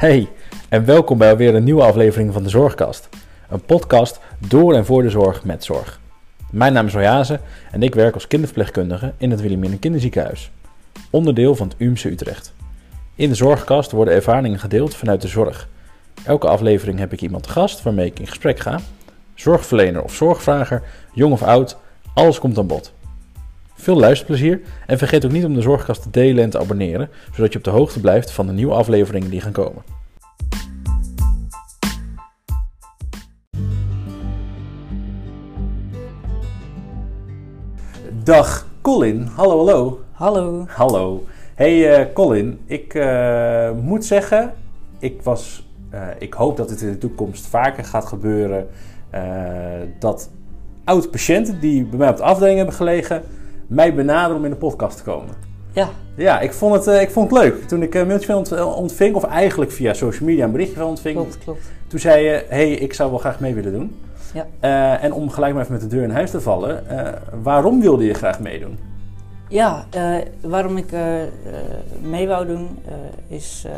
[0.00, 0.28] Hey,
[0.68, 3.08] en welkom bij alweer een nieuwe aflevering van de Zorgkast.
[3.48, 6.00] Een podcast door en voor de zorg met zorg.
[6.50, 7.40] Mijn naam is Royaze
[7.70, 10.50] en ik werk als kinderverpleegkundige in het Wilhelmina Kinderziekenhuis.
[11.10, 12.54] Onderdeel van het UMC Utrecht.
[13.14, 15.68] In de Zorgkast worden ervaringen gedeeld vanuit de zorg.
[16.24, 18.80] Elke aflevering heb ik iemand gast waarmee ik in gesprek ga.
[19.34, 20.82] Zorgverlener of zorgvrager,
[21.12, 21.76] jong of oud,
[22.14, 22.92] alles komt aan bod.
[23.80, 27.52] Veel luisterplezier en vergeet ook niet om de Zorgkast te delen en te abonneren, zodat
[27.52, 29.82] je op de hoogte blijft van de nieuwe afleveringen die gaan komen.
[38.22, 40.00] Dag Colin, hallo hallo.
[40.12, 40.64] Hallo.
[40.68, 41.24] Hallo.
[41.54, 44.52] Hey eh, Colin, ik eh, moet zeggen,
[44.98, 48.68] ik, was, eh, ik hoop dat het in de toekomst vaker gaat gebeuren
[49.10, 49.22] eh,
[49.98, 50.30] dat
[50.84, 53.22] oud-patiënten die bij mij op de afdeling hebben gelegen,
[53.70, 55.34] mij benaderen om in de podcast te komen.
[55.72, 57.68] Ja, Ja, ik vond het, eh, ik vond het leuk.
[57.68, 60.86] Toen ik een mailtje van ont- ontving, of eigenlijk via social media een berichtje van
[60.88, 61.70] ontving, klopt, klopt.
[61.88, 63.94] toen zei je, hey, ik zou wel graag mee willen doen.
[64.34, 64.46] Ja.
[64.60, 67.80] Eh, en om gelijk maar even met de deur in huis te vallen, eh, waarom
[67.80, 68.78] wilde je graag meedoen?
[69.48, 71.28] Ja, eh, waarom ik eh, eh,
[72.02, 73.72] mee wou doen eh, is eh,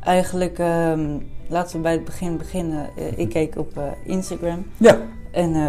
[0.00, 1.08] eigenlijk, ehm,
[1.48, 2.86] laten we bij het begin beginnen.
[2.96, 4.96] Eh, ik keek op eh, Instagram Ja.
[5.32, 5.68] en eh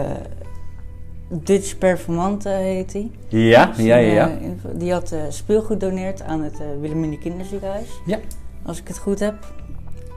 [1.34, 3.12] Dutch Performante heet hij.
[3.28, 4.32] Ja, ja, ja, ja.
[4.74, 7.90] die had eh, speelgoed doneerd aan het uh, Wilhelmina Kinderziekenhuis.
[8.06, 8.20] Ja.
[8.66, 9.54] Als ik het goed heb.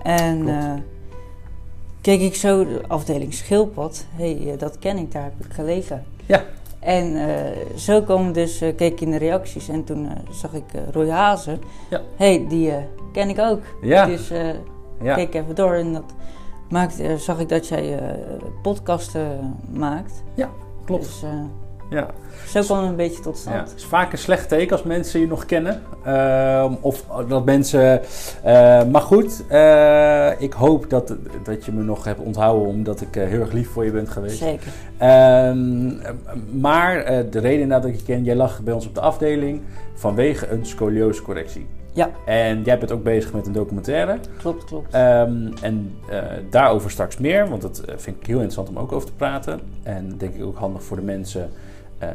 [0.02, 0.72] En eh,
[2.00, 4.06] keek ik zo de afdeling Schildpad.
[4.10, 6.04] Hé, hey, eh, dat ken ik, daar heb ik gelegen.
[6.26, 6.44] Ja.
[6.80, 10.52] En eh, zo kwam dus, eh, keek ik in de reacties en toen eh, zag
[10.52, 11.60] ik eh, Roy Hazen.
[11.90, 12.00] Ja.
[12.16, 12.76] Hé, hey, die eh,
[13.12, 13.60] ken ik ook.
[13.82, 14.06] Ja.
[14.06, 14.48] Dus eh
[15.02, 15.14] ja.
[15.14, 16.14] keek even door en dat
[16.70, 18.08] maakte, eh, zag ik dat jij eh,
[18.62, 20.22] podcasten maakt.
[20.84, 21.02] Klopt.
[21.04, 21.30] Dus eh,
[21.90, 22.06] Ja.
[22.48, 23.68] zo kwam het een beetje tot Ja, stand.
[23.70, 25.82] het is vaak een slecht teken als mensen je nog kennen.
[26.04, 28.00] Ehm, of dat mensen.
[28.42, 33.14] eh, maar goed, eh, ik hoop dat, dat je me nog hebt onthouden omdat ik
[33.14, 34.38] heel erg lief voor je bent geweest.
[34.38, 34.72] Zeker.
[34.98, 35.86] Ehm,
[36.60, 39.60] maar de reden dat ik je ken, jij lag bij ons op de afdeling
[39.94, 41.66] vanwege een scoliosecorrectie.
[41.94, 42.10] Ja.
[42.26, 44.18] En jij bent ook bezig met een documentaire.
[44.38, 44.94] Klopt, klopt.
[44.94, 48.92] Ehm, en eh, daarover straks meer, want dat eh, vind ik heel interessant om ook
[48.92, 49.60] over te praten.
[49.82, 51.50] En denk ik ook handig voor de mensen
[51.98, 52.08] eh,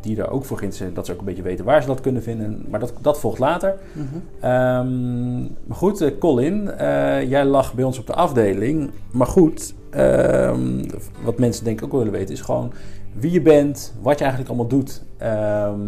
[0.00, 2.00] die daar ook voor geïnteresseerd zijn, dat ze ook een beetje weten waar ze dat
[2.00, 2.64] kunnen vinden.
[2.68, 3.74] Maar dat, dat volgt later.
[3.92, 4.04] Mhm.
[4.40, 6.70] Ehm, maar goed, Colin,
[7.28, 8.90] jij lag bij ons op de afdeling.
[9.10, 10.84] Maar goed, ehm,
[11.24, 12.72] wat mensen denk ik ook wel willen weten is gewoon
[13.12, 15.02] wie je bent, wat je eigenlijk allemaal doet.
[15.18, 15.80] Ehm,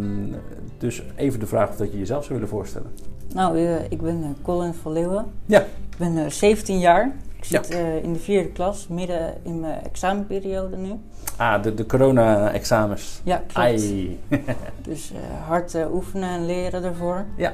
[0.79, 2.91] dus even de vraag of dat je jezelf zou willen voorstellen.
[3.35, 5.25] Nou, eh, ik ben eh, Colin van Leeuwen.
[5.47, 5.61] Ja.
[5.61, 7.15] Ik ben eh, 17 jaar.
[7.37, 7.63] Ik Ja.
[7.63, 10.91] zit eh, in de vierde klas, midden in mijn examenperiode nu.
[11.37, 13.21] Ah, de, de corona-examens.
[13.25, 13.83] Ja, klopt.
[14.89, 17.25] Dus eh, hard eh, oefenen en leren ervoor.
[17.37, 17.53] Ja.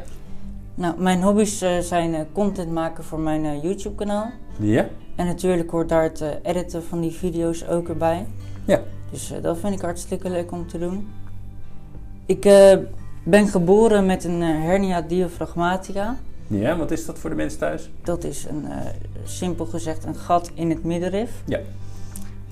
[0.74, 4.30] Nou, mijn hobby's eh, zijn eh, content maken voor mijn eh, YouTube-kanaal.
[4.58, 4.86] Ja?
[5.16, 8.26] En natuurlijk hoort daar het eh, editen van die video's ook erbij.
[8.68, 8.82] Ja.
[9.10, 11.08] Dus eh, dat vind ik hartstikke leuk om te doen.
[12.26, 12.78] Ik eh,
[13.22, 16.16] ben geboren met een eh, hernia diaphragmatica.
[16.46, 17.90] Ja, wat is dat voor de mensen thuis?
[18.02, 18.64] Dat is een,
[19.24, 21.30] simpel gezegd een gat in het middenrif.
[21.44, 21.58] Ja.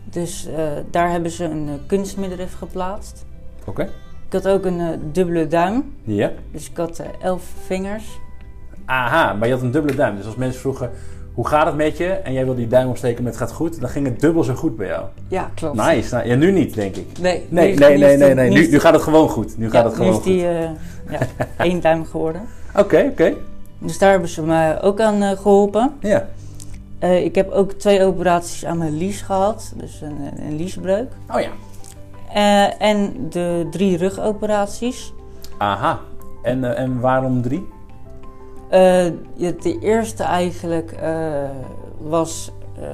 [0.05, 0.49] Dus
[0.91, 3.25] daar hebben ze een eh, kunstmiddenrif geplaatst.
[3.65, 3.83] Oké.
[4.27, 5.95] Ik had ook een dubbele duim.
[6.03, 6.33] Ja.
[6.53, 8.19] Dus ik had elf vingers.
[8.85, 10.17] Aha, maar je had een dubbele duim.
[10.17, 10.91] Dus als mensen vroegen,
[11.37, 12.07] hoe gaat het met je?
[12.07, 14.77] En jij wil die duim opsteken met gaat goed, dan ging het dubbel zo goed
[14.77, 15.05] bij jou.
[15.29, 15.77] Ja, klopt.
[15.77, 16.15] Nice.
[16.15, 17.19] Nou, ja, nu niet, denk ik.
[17.21, 18.51] Nee, nu Nee, nee, nu nee, nee, die- nee.
[18.51, 19.59] nu Nu, nu gaat het gewoon goed.
[19.59, 20.69] Nu ja, gaat het nu gewoon is die eh,
[21.11, 21.19] ja,
[21.65, 22.43] één duim geworden.
[22.77, 23.33] Oké, oké.
[23.79, 25.93] Dus daar hebben ze me ook aan eh, geholpen.
[26.01, 26.29] Ja.
[26.99, 29.73] Eh, ik heb ook twee operaties aan mijn lies gehad.
[29.77, 31.09] Dus een, een liesbreuk.
[31.35, 31.49] Oh ja.
[32.79, 35.13] En de drie rugoperaties.
[35.59, 35.99] Aha.
[36.43, 37.67] En, en waarom drie?
[38.69, 39.05] Eh,
[39.35, 41.51] ja, de eerste eigenlijk eh,
[41.99, 42.89] was eh,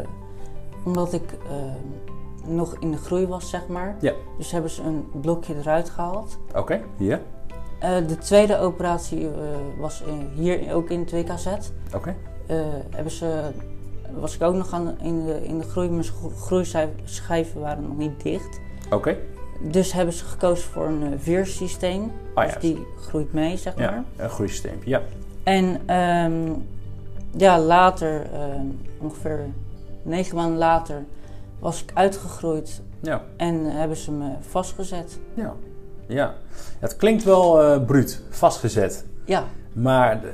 [0.85, 1.23] omdat ik
[2.47, 3.97] nog in de groei was, zeg maar.
[4.01, 4.13] Ja.
[4.39, 6.39] Dus hebben ze een blokje eruit gehaald.
[6.57, 6.81] Oké.
[6.97, 7.21] Ja.
[7.79, 9.29] Eh, de tweede operatie
[9.79, 11.47] was in- hier ook in het WKZ.
[11.95, 12.15] Oké.
[12.91, 13.41] Hebben ze,
[14.21, 15.89] was ik ook nog aan, in, de, in de groei.
[15.89, 18.61] Mijn gro- groeischijven waren nog niet dicht.
[18.91, 19.17] Oké.
[19.61, 22.13] Dus hebben ze gekozen voor een veersysteem.
[22.35, 22.59] Ah dus ja.
[22.61, 23.85] die groeit mee, zeg maar.
[23.85, 24.79] Ja, een groeisysteem.
[24.85, 25.01] Ja.
[25.43, 26.53] En ehm,
[27.37, 28.67] ja, later, ehm,
[29.01, 29.41] ongeveer
[30.03, 31.05] negen maanden later,
[31.59, 33.23] was ik uitgegroeid Ja.
[33.37, 35.19] en hebben ze me vastgezet.
[35.35, 35.55] Ja.
[36.07, 36.35] Ja.
[36.79, 39.05] Het klinkt wel eh bruut, vastgezet.
[39.25, 40.33] Ja, Maar de-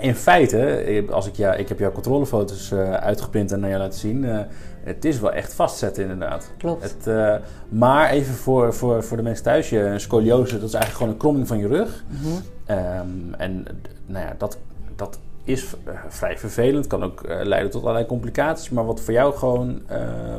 [0.00, 3.82] in feite, eh, als ik, ja, ik heb jouw controlefoto's eh, uitgeprint en naar jou
[3.82, 4.24] laten zien.
[4.24, 4.38] eh,
[4.86, 6.50] het is wel echt vastzetten inderdaad.
[6.58, 6.82] klopt.
[6.82, 7.34] Het, eh,
[7.68, 11.12] maar even voor, voor, voor de mensen thuis, je, een scoliose, dat is eigenlijk gewoon
[11.12, 12.04] een kromming van je rug.
[12.08, 12.26] Mhm.
[12.66, 13.66] Ehm, en
[14.06, 14.58] nou ja, dat,
[14.96, 18.70] dat is eh, vrij vervelend, kan ook eh, leiden tot allerlei complicaties.
[18.70, 19.80] Maar wat voor jou gewoon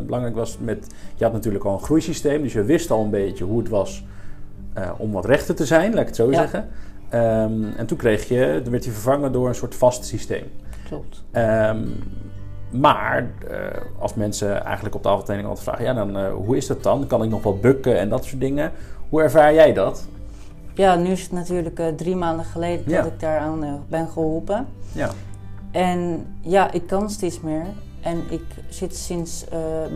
[0.05, 3.44] belangrijk was, met, je had natuurlijk al een groeisysteem, dus je wist al een beetje
[3.44, 4.03] hoe het was
[4.97, 6.38] om wat rechter te zijn, laat ik het zo Ja.
[6.38, 6.67] zeggen.
[7.09, 10.44] Ehm, en toen kreeg je, werd je vervangen door een soort vast systeem.
[10.88, 11.23] Klopt.
[11.31, 11.77] Ehm,
[12.69, 13.58] maar eh,
[14.00, 17.08] als mensen eigenlijk op de altijd vragen, ja, dan eh, hoe is dat dan?
[17.08, 18.72] Kan ik nog wel bukken en dat soort dingen?
[19.10, 20.08] Hoe ervaar jij dat?
[20.74, 23.02] Ja, nu is het natuurlijk eh, drie maanden geleden Ja.
[23.02, 24.68] dat ik daaraan ben geholpen.
[24.92, 25.10] Ja,
[25.72, 27.66] En ja, ik kan steeds meer.
[28.02, 29.46] En ik zit sinds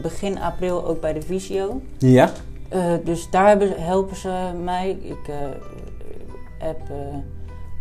[0.01, 1.81] begin april ook bij de Visio.
[1.97, 2.29] ja?
[3.03, 4.89] Dus daar hebben, helpen ze mij.
[5.01, 5.31] Ik
[6.57, 6.79] heb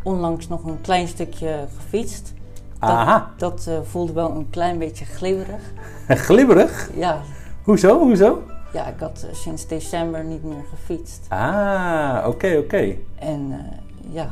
[0.03, 2.33] onlangs nog een klein stukje gefietst.
[2.81, 5.61] Dat, Aha, dat eh, voelde wel een klein beetje glibberig.
[6.27, 6.91] glibberig.
[6.95, 7.21] Ja,
[7.63, 8.43] Hoezo, hoezo?
[8.73, 11.27] ja ik had eh, sinds december niet meer gefietst.
[11.29, 12.95] Ah, oké, oké.
[13.19, 14.29] En eh, ja,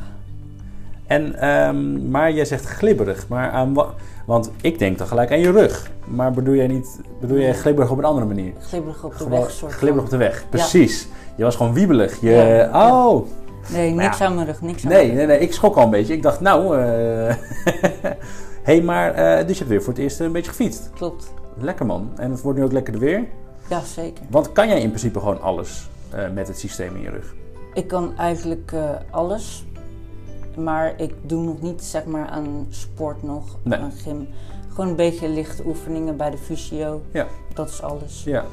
[1.07, 3.95] En, ehm, maar jij zegt glibberig, maar aan wa-
[4.27, 5.91] Want ik denk dan gelijk aan je rug.
[6.05, 8.53] Maar bedoel jij niet, bedoel jij glibberig op een andere manier?
[8.61, 9.51] glibberig op de Gewoon weg.
[9.51, 11.09] Soort glibberig op de weg, precies.
[11.37, 12.21] Je was gewoon wiebelig.
[12.21, 12.31] Je,
[12.73, 13.27] Ja, oh,
[13.73, 14.27] Nee, Maar niks ja.
[14.27, 16.13] aan mijn rug, niks aan nee, mijn nee, nee, ik schrok al een beetje.
[16.15, 17.35] Ik dacht, nou, eh
[18.69, 20.83] hey, maar, eh, dus je hebt weer voor het eerst een beetje gefietst.
[20.89, 20.93] rug.
[20.95, 21.33] Klopt.
[21.61, 22.11] Lekker man.
[22.17, 23.25] En het wordt nu ook lekkerder weer.
[23.71, 24.25] Ja, zeker.
[24.31, 27.35] Want kan jij in principe gewoon alles eh, met het systeem in je rug?
[27.75, 28.73] Ik kan eigenlijk
[29.11, 29.67] alles.
[30.57, 33.79] Maar ik doe nog niet zeg maar aan sport nog, Nee.
[33.79, 34.29] aan gym.
[34.69, 37.01] Gewoon een beetje lichte oefeningen bij de fysio.
[37.11, 37.27] Ja.
[37.55, 38.23] Dat is alles.
[38.25, 38.45] Ja.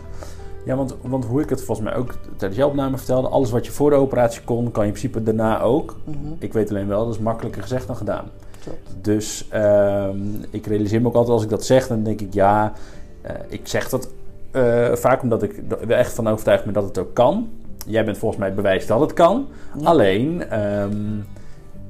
[0.65, 3.65] Ja, want, want hoe ik het volgens mij ook tijdens jouw opname vertelde, alles wat
[3.65, 5.95] je voor de operatie kon, kan je in principe daarna ook.
[6.03, 8.25] Mhm, Ik weet alleen wel, dat is makkelijker gezegd dan gedaan.
[8.63, 8.79] klopt.
[9.01, 10.17] Dus ehm,
[10.49, 12.73] ik realiseer me ook altijd als ik dat zeg, dan denk ik ja,
[13.21, 14.09] eh, ik zeg dat
[14.51, 17.49] eh, vaak omdat ik er echt van overtuigd ben dat het ook kan.
[17.85, 19.47] Jij bent volgens mij het bewijs dat het kan.
[19.77, 19.85] Ja.
[19.87, 20.95] Alleen, ehm,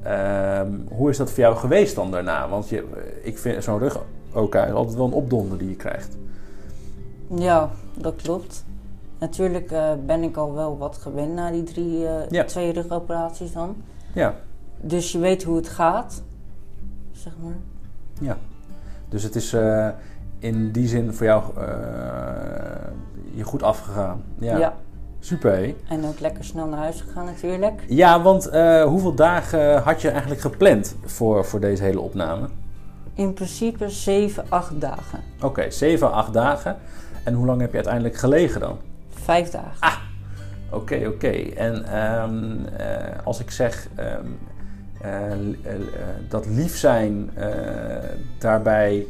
[0.02, 2.48] ehm, hoe is dat voor jou geweest dan daarna?
[2.48, 2.84] Want je,
[3.22, 3.98] ik vind zo'n rug
[4.32, 6.16] ook altijd wel een opdonder die je krijgt.
[7.36, 8.64] Ja, dat klopt.
[9.18, 12.44] Natuurlijk eh, ben ik al wel wat gewend na die drie, eh, Ja.
[12.44, 13.76] twee rugoperaties dan.
[14.12, 14.34] Ja,
[14.80, 16.22] Dus je weet hoe het gaat,
[17.12, 17.56] zeg maar.
[18.20, 18.36] ja.
[19.08, 19.88] Dus het is eh,
[20.38, 21.42] in die zin voor jou
[23.34, 24.22] je goed afgegaan.
[24.38, 24.74] Ja, Ja.
[25.20, 25.74] super hé.
[25.88, 27.84] En ook lekker snel naar huis gegaan natuurlijk.
[27.88, 28.50] Ja, want
[28.84, 32.48] hoeveel dagen had je eigenlijk gepland voor, voor deze hele opname?
[33.14, 35.20] In principe 7, 8 dagen.
[35.42, 36.76] Oké, 7 à 8 dagen.
[37.26, 38.78] En hoe lang heb je uiteindelijk gelegen dan?
[39.08, 39.98] Vijf dagen.
[40.70, 41.32] Oké, oké.
[41.56, 44.26] En ehm, eh, als ik zeg ehm,
[45.00, 45.80] eh, eh,
[46.28, 47.30] dat lief zijn
[48.38, 49.06] daarbij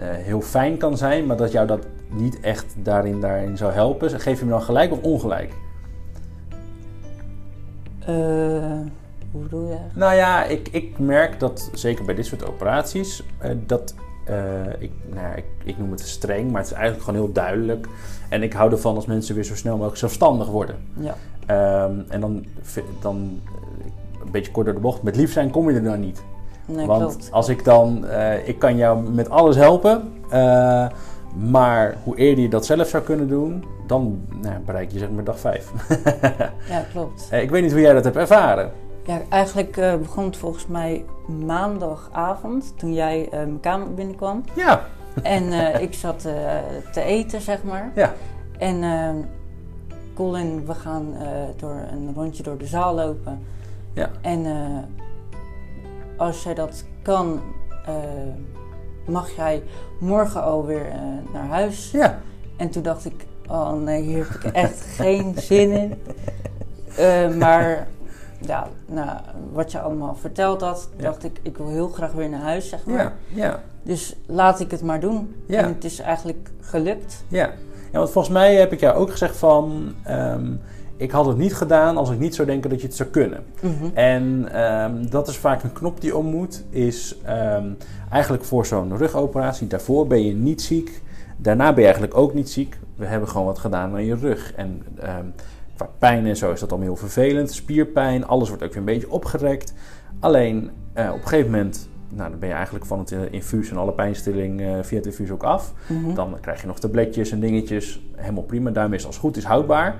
[0.00, 4.38] heel fijn kan zijn, maar dat jou dat niet echt daarin, daarin zou helpen, geef
[4.38, 5.52] je me dan gelijk of ongelijk?
[9.30, 9.78] Hoe bedoel je?
[9.94, 13.22] Nou ja, ik, ik merk dat zeker bij dit soort operaties,
[13.66, 13.94] dat
[14.26, 17.32] eh, ik, nou ja, ik, ik noem het streng, maar het is eigenlijk gewoon heel
[17.32, 17.86] duidelijk.
[18.28, 20.76] En ik hou ervan als mensen weer zo snel mogelijk zelfstandig worden.
[20.98, 21.14] Ja.
[21.46, 22.44] Ehm, en dan,
[23.00, 23.86] dan eh,
[24.24, 26.22] een beetje kort door de bocht, met lief zijn kom je er dan niet.
[26.66, 27.28] Nee, Want klopt.
[27.32, 30.12] als ik dan, eh, ik kan jou met alles helpen,
[31.50, 35.24] maar hoe eerder je dat zelf zou kunnen doen, dan nou, bereik je zeg maar
[35.24, 35.72] dag vijf.
[36.68, 37.28] Ja, klopt.
[37.32, 38.70] Ik weet niet hoe jij dat hebt ervaren.
[39.04, 44.44] Ja, eigenlijk begon het volgens mij maandagavond toen jij eh, mijn kamer binnenkwam.
[44.54, 44.84] Ja,
[45.22, 46.34] En eh, ik zat eh,
[46.92, 47.90] te eten, zeg maar.
[47.94, 48.14] ja,
[48.58, 49.10] En eh,
[50.14, 51.14] Colin, we gaan
[51.56, 53.42] door een rondje door de zaal lopen.
[53.92, 54.10] Ja.
[54.20, 54.46] En
[56.16, 57.40] als jij dat kan,
[59.06, 59.62] mag jij
[60.00, 60.86] morgen alweer
[61.32, 61.90] naar huis.
[61.90, 62.18] ja.
[62.56, 67.38] En toen dacht ik, oh nee, hier heb ik echt geen zin in.
[67.38, 67.86] Maar
[68.40, 69.10] ja, nou,
[69.52, 71.02] wat je allemaal verteld had, Ja.
[71.02, 72.96] dacht ik, ik wil heel graag weer naar huis, zeg maar.
[72.96, 75.34] Ja, ja, Dus laat ik het maar doen.
[75.46, 75.58] Ja.
[75.58, 77.24] En het is eigenlijk gelukt.
[77.28, 77.50] ja.
[77.92, 79.94] Ja, want volgens mij heb ik jou ook gezegd van...
[80.04, 80.52] ehm,
[80.96, 83.44] ik had het niet gedaan als ik niet zou denken dat je het zou kunnen.
[83.60, 83.84] Mhm.
[83.94, 86.64] En ehm, dat is vaak een knop die om moet.
[86.70, 87.66] Is ehm,
[88.10, 89.66] eigenlijk voor zo'n rugoperatie.
[89.66, 91.02] Daarvoor ben je niet ziek.
[91.36, 92.78] Daarna ben je eigenlijk ook niet ziek.
[92.96, 94.52] We hebben gewoon wat gedaan aan je rug.
[94.54, 94.82] En
[95.76, 97.52] qua pijn en zo is dat allemaal heel vervelend.
[97.52, 99.74] Spierpijn, alles wordt ook weer een beetje opgerekt.
[100.20, 101.88] Alleen eh, op een gegeven moment...
[102.08, 105.06] Nou, dan ben je eigenlijk van het eh, infuus en alle pijnstilling eh, via het
[105.06, 105.72] infuus ook af.
[105.86, 106.14] Mhm.
[106.14, 108.00] Dan krijg je nog tabletjes en dingetjes.
[108.16, 108.70] Helemaal prima.
[108.70, 109.96] Daarmee is als het goed is houdbaar.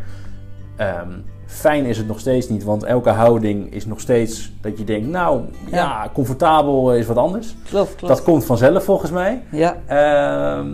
[0.77, 1.11] Ehm,
[1.47, 5.09] fijn is het nog steeds niet, want elke houding is nog steeds dat je denkt,
[5.09, 5.41] nou
[5.71, 6.11] ja, Ja.
[6.13, 7.57] comfortabel is wat anders.
[7.65, 8.15] Klopt, klopt.
[8.15, 9.43] Dat komt vanzelf volgens mij.
[9.51, 10.69] Ja, Ehm,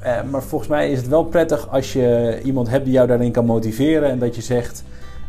[0.00, 3.32] eh, maar volgens mij is het wel prettig als je iemand hebt die jou daarin
[3.32, 4.84] kan motiveren en dat je zegt,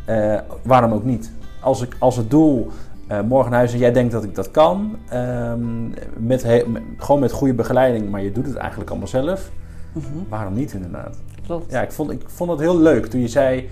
[0.05, 1.31] eh, waarom ook niet?
[1.61, 2.67] Als, ik, als het doel
[3.07, 4.97] Eh, morgen naar huis en jij denkt dat ik dat kan.
[5.09, 5.87] Ehm,
[6.17, 9.49] met he- met- gewoon met goede begeleiding, maar je doet het eigenlijk allemaal zelf.
[9.91, 11.17] Mhm, Waarom niet inderdaad?
[11.45, 11.71] Klopt.
[11.71, 13.69] Ja, ik vond, ik vond het heel leuk toen je zei...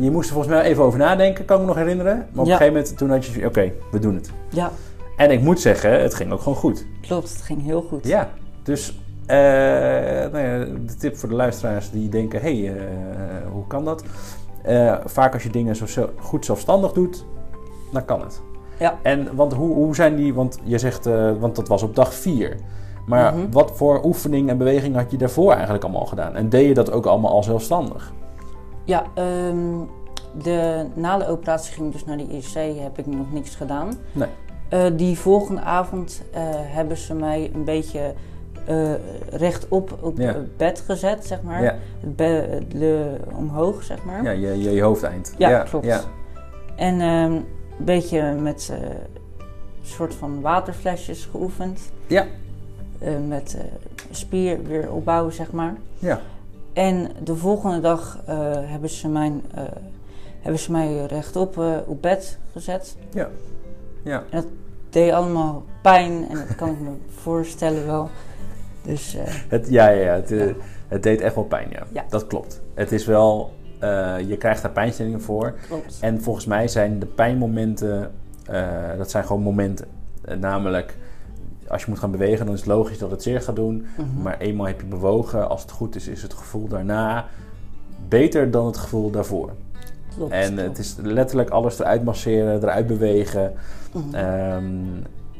[0.00, 2.16] je moest er volgens mij even over nadenken, kan ik me nog herinneren.
[2.16, 2.40] Maar op Ja.
[2.52, 3.46] een gegeven moment toen had je...
[3.46, 4.30] Oké, we doen het.
[4.50, 4.70] Ja,
[5.16, 6.86] En ik moet zeggen, het ging ook gewoon goed.
[7.00, 7.28] klopt.
[7.32, 8.06] Het ging heel goed.
[8.06, 8.28] Ja,
[8.62, 9.36] dus eh,
[10.32, 12.82] nou ja, de tip voor de luisteraars die denken: hé, hey, eh,
[13.52, 14.04] hoe kan dat?
[14.62, 17.24] Eh, vaak als je dingen zo goed zelfstandig doet,
[17.92, 18.40] dan kan het.
[18.78, 18.98] Ja.
[19.02, 21.04] En want hoe, hoe zijn die, want je zegt,
[21.38, 22.56] want dat was op dag 4.
[23.06, 23.50] Maar Mhm.
[23.50, 26.34] wat voor oefening en beweging had je daarvoor eigenlijk allemaal gedaan?
[26.36, 28.12] En deed je dat ook allemaal al zelfstandig?
[28.84, 29.78] Ja, ehm,
[30.42, 33.88] de, na de operatie ging ik dus naar de IC, heb ik nog niks gedaan.
[34.12, 34.28] Nee.
[34.96, 36.22] Die volgende avond
[36.72, 38.14] hebben ze mij een beetje
[38.66, 38.92] eh,
[39.30, 40.26] rechtop op Ja.
[40.32, 41.62] het bed gezet, zeg maar.
[41.62, 44.22] Ja, Het be- de, omhoog, zeg maar.
[44.24, 45.34] ja je, je, je hoofdeind.
[45.38, 45.84] Ja, klopt.
[45.86, 46.00] Ja.
[46.76, 47.44] En ehm, een
[47.84, 49.46] beetje met een
[49.82, 51.80] soort van waterflesjes geoefend.
[52.06, 52.26] Ja.
[52.98, 53.56] Eh, met
[54.10, 55.74] spier weer opbouwen, zeg maar.
[55.98, 56.20] Ja.
[56.72, 58.18] En de volgende dag
[58.66, 59.42] hebben, ze mijn,
[60.40, 61.56] hebben ze mij rechtop
[61.86, 62.96] op bed gezet.
[63.12, 63.28] Ja.
[64.02, 64.22] Ja.
[64.30, 64.46] En dat
[64.90, 66.90] deed allemaal pijn en dat kan ik me
[67.22, 68.08] voorstellen wel.
[68.84, 70.52] Dus eh, Het, ja, ja, ja, het, eh, Ja.
[70.88, 72.04] het deed echt wel pijn, ja.
[72.08, 72.60] Dat klopt.
[72.74, 75.54] Het is wel, eh, je krijgt daar pijnstillingen voor.
[75.66, 75.98] klopt.
[76.00, 78.10] En volgens mij zijn de pijnmomenten,
[78.98, 79.86] dat zijn gewoon momenten.
[80.40, 80.96] Namelijk,
[81.68, 83.86] als je moet gaan bewegen, dan is het logisch dat het zeer gaat doen.
[83.96, 84.22] Mhm.
[84.22, 87.26] Maar eenmaal heb je bewogen, als het goed is, is het gevoel daarna
[88.08, 89.50] beter dan het gevoel daarvoor.
[90.16, 90.68] klopt, En klopt.
[90.68, 93.52] het is letterlijk alles eruit masseren, eruit bewegen.
[93.92, 94.14] Mhm.
[94.14, 94.64] Ehm,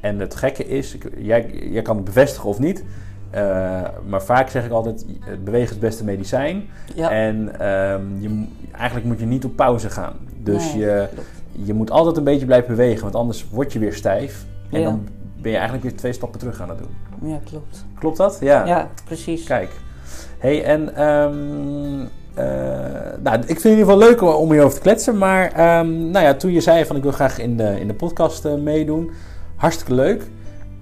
[0.00, 2.84] en het gekke is, jij, jij kan het bevestigen of niet.
[3.30, 6.62] Eh, maar vaak zeg ik altijd, het bewegen is het beste medicijn.
[6.94, 10.12] ja, En ehm, je, eigenlijk moet je niet op pauze gaan.
[10.38, 11.28] Dus nee, je, klopt.
[11.52, 14.44] je moet altijd een beetje blijven bewegen, want anders word je weer stijf.
[14.70, 14.84] En Ja.
[14.86, 15.08] dan
[15.40, 17.30] ben je eigenlijk weer twee stappen terug aan het doen.
[17.30, 17.84] Ja, klopt.
[17.98, 18.36] Klopt dat?
[18.40, 18.66] Ja.
[18.66, 19.44] Ja, precies.
[19.44, 19.70] Kijk.
[20.38, 22.00] hey, en ehm,
[22.34, 22.44] eh,
[23.22, 25.18] nou, ik vind het in ieder geval leuk om hierover te kletsen.
[25.18, 27.94] Maar ehm, nou ja, toen je zei van ik wil graag in de, in de
[27.94, 29.10] podcast eh, meedoen,
[29.56, 30.26] hartstikke leuk.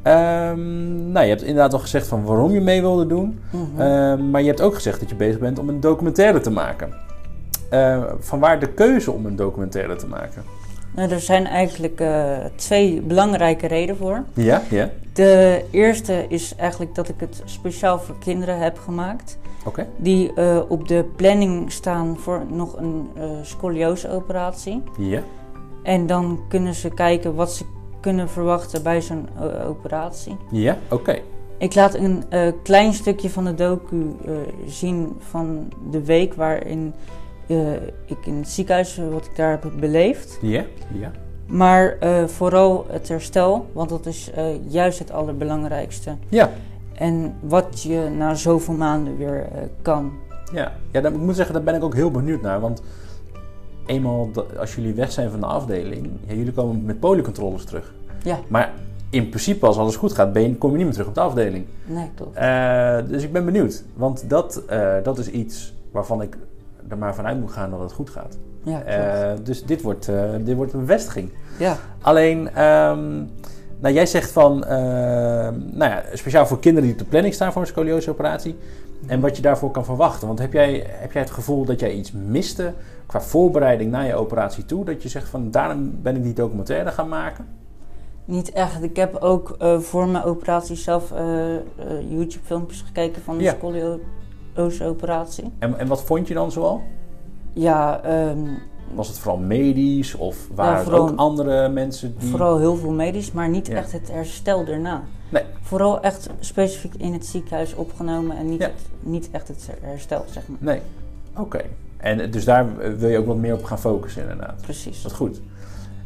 [0.03, 3.41] Ehm, nou, je hebt inderdaad al gezegd van waarom je mee wilde doen.
[3.51, 3.81] Mhm.
[3.81, 6.95] Ehm, maar je hebt ook gezegd dat je bezig bent om een documentaire te maken.
[7.71, 10.43] Eh vanwaar de keuze om een documentaire te maken?
[10.95, 14.25] Nou, er zijn eigenlijk eh, twee belangrijke redenen voor.
[14.35, 14.91] Ja, ja.
[15.13, 19.39] De eerste is eigenlijk dat ik het speciaal voor kinderen heb gemaakt.
[19.65, 19.87] Oké.
[19.97, 24.83] Die eh, op de planning staan voor nog een eh scolioseoperatie.
[24.99, 25.21] Ja.
[25.83, 27.65] En dan kunnen ze kijken wat ze
[28.03, 30.37] kunnen verwachten bij zo'n eh, operatie.
[30.51, 31.19] Ja, oké.
[31.59, 34.33] Ik laat een eh, klein stukje van de docu eh,
[34.67, 36.95] zien van de week waarin
[38.07, 40.39] ik in het ziekenhuis, wat ik daar heb beleefd.
[40.41, 41.11] Ja, ja.
[41.47, 44.31] Maar vooral het herstel, want dat is
[44.69, 46.17] juist het allerbelangrijkste.
[46.29, 46.51] Ja,
[46.95, 49.49] En wat je na zoveel maanden weer
[49.83, 50.13] kan.
[50.53, 50.73] ja.
[50.93, 52.61] ja dan, ik moet zeggen, daar ben ik ook heel benieuwd naar.
[52.61, 52.83] Want
[53.87, 57.93] eenmaal als jullie weg zijn van de afdeling, ja, jullie komen met poliecontroles terug.
[58.23, 58.73] Ja, Maar
[59.13, 61.21] in principe, als alles goed gaat, ben je, kom je niet meer terug op de
[61.21, 61.65] afdeling.
[61.85, 62.37] nee, klopt.
[62.37, 63.85] Eh, dus ik ben benieuwd.
[63.95, 66.37] Want dat, eh, dat is iets waarvan ik
[66.89, 68.39] er maar vanuit moet gaan dat het goed gaat.
[68.63, 68.89] Ja, klopt.
[68.89, 70.11] Eh, dus dit wordt,
[70.45, 71.31] dit wordt een bevestiging.
[71.59, 71.77] ja.
[72.01, 73.15] Alleen, ehm,
[73.81, 77.63] nou, jij zegt van, nou ja, speciaal voor kinderen die op de planning staan voor
[77.63, 78.57] een scolioseoperatie.
[79.07, 80.27] En wat je daarvoor kan verwachten.
[80.27, 82.73] Want heb jij, heb jij het gevoel dat jij iets miste
[83.13, 84.85] qua voorbereiding naar je operatie toe?
[84.85, 87.47] Dat je zegt van, daarom ben ik die documentaire gaan maken?
[88.25, 88.83] Niet echt.
[88.83, 91.61] Ik heb ook eh, voor mijn operatie zelf eh, eh,
[92.09, 93.55] YouTube-filmpjes gekeken van de Ja.
[94.55, 95.53] scolioseoperatie.
[95.59, 96.83] En, en wat vond je dan zoal?
[97.53, 98.39] Ja, ehm,
[98.95, 102.29] Was het vooral medisch of waren er vooral- ook andere mensen die...
[102.31, 103.75] vooral heel veel medisch, maar niet Ja.
[103.77, 105.03] echt het herstel daarna.
[105.29, 105.43] Nee.
[105.63, 108.67] Vooral echt specifiek in het ziekenhuis opgenomen en niet, Ja.
[108.67, 110.59] het, niet echt het herstel, zeg maar.
[110.61, 110.81] Nee.
[111.37, 111.61] Oké.
[112.03, 112.67] En dus daar
[112.99, 114.61] wil je ook wat meer op gaan focussen inderdaad.
[114.63, 115.03] Precies.
[115.03, 115.41] Dat goed.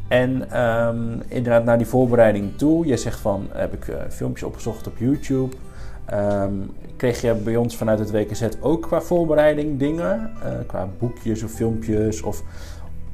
[0.07, 2.85] En ehm, inderdaad, naar die voorbereiding toe.
[2.85, 5.55] Je zegt van, heb ik eh, filmpjes opgezocht op YouTube.
[6.05, 6.53] Ehm,
[6.95, 10.31] kreeg je bij ons vanuit het WKZ ook qua voorbereiding dingen?
[10.43, 12.43] Eh, qua boekjes of filmpjes of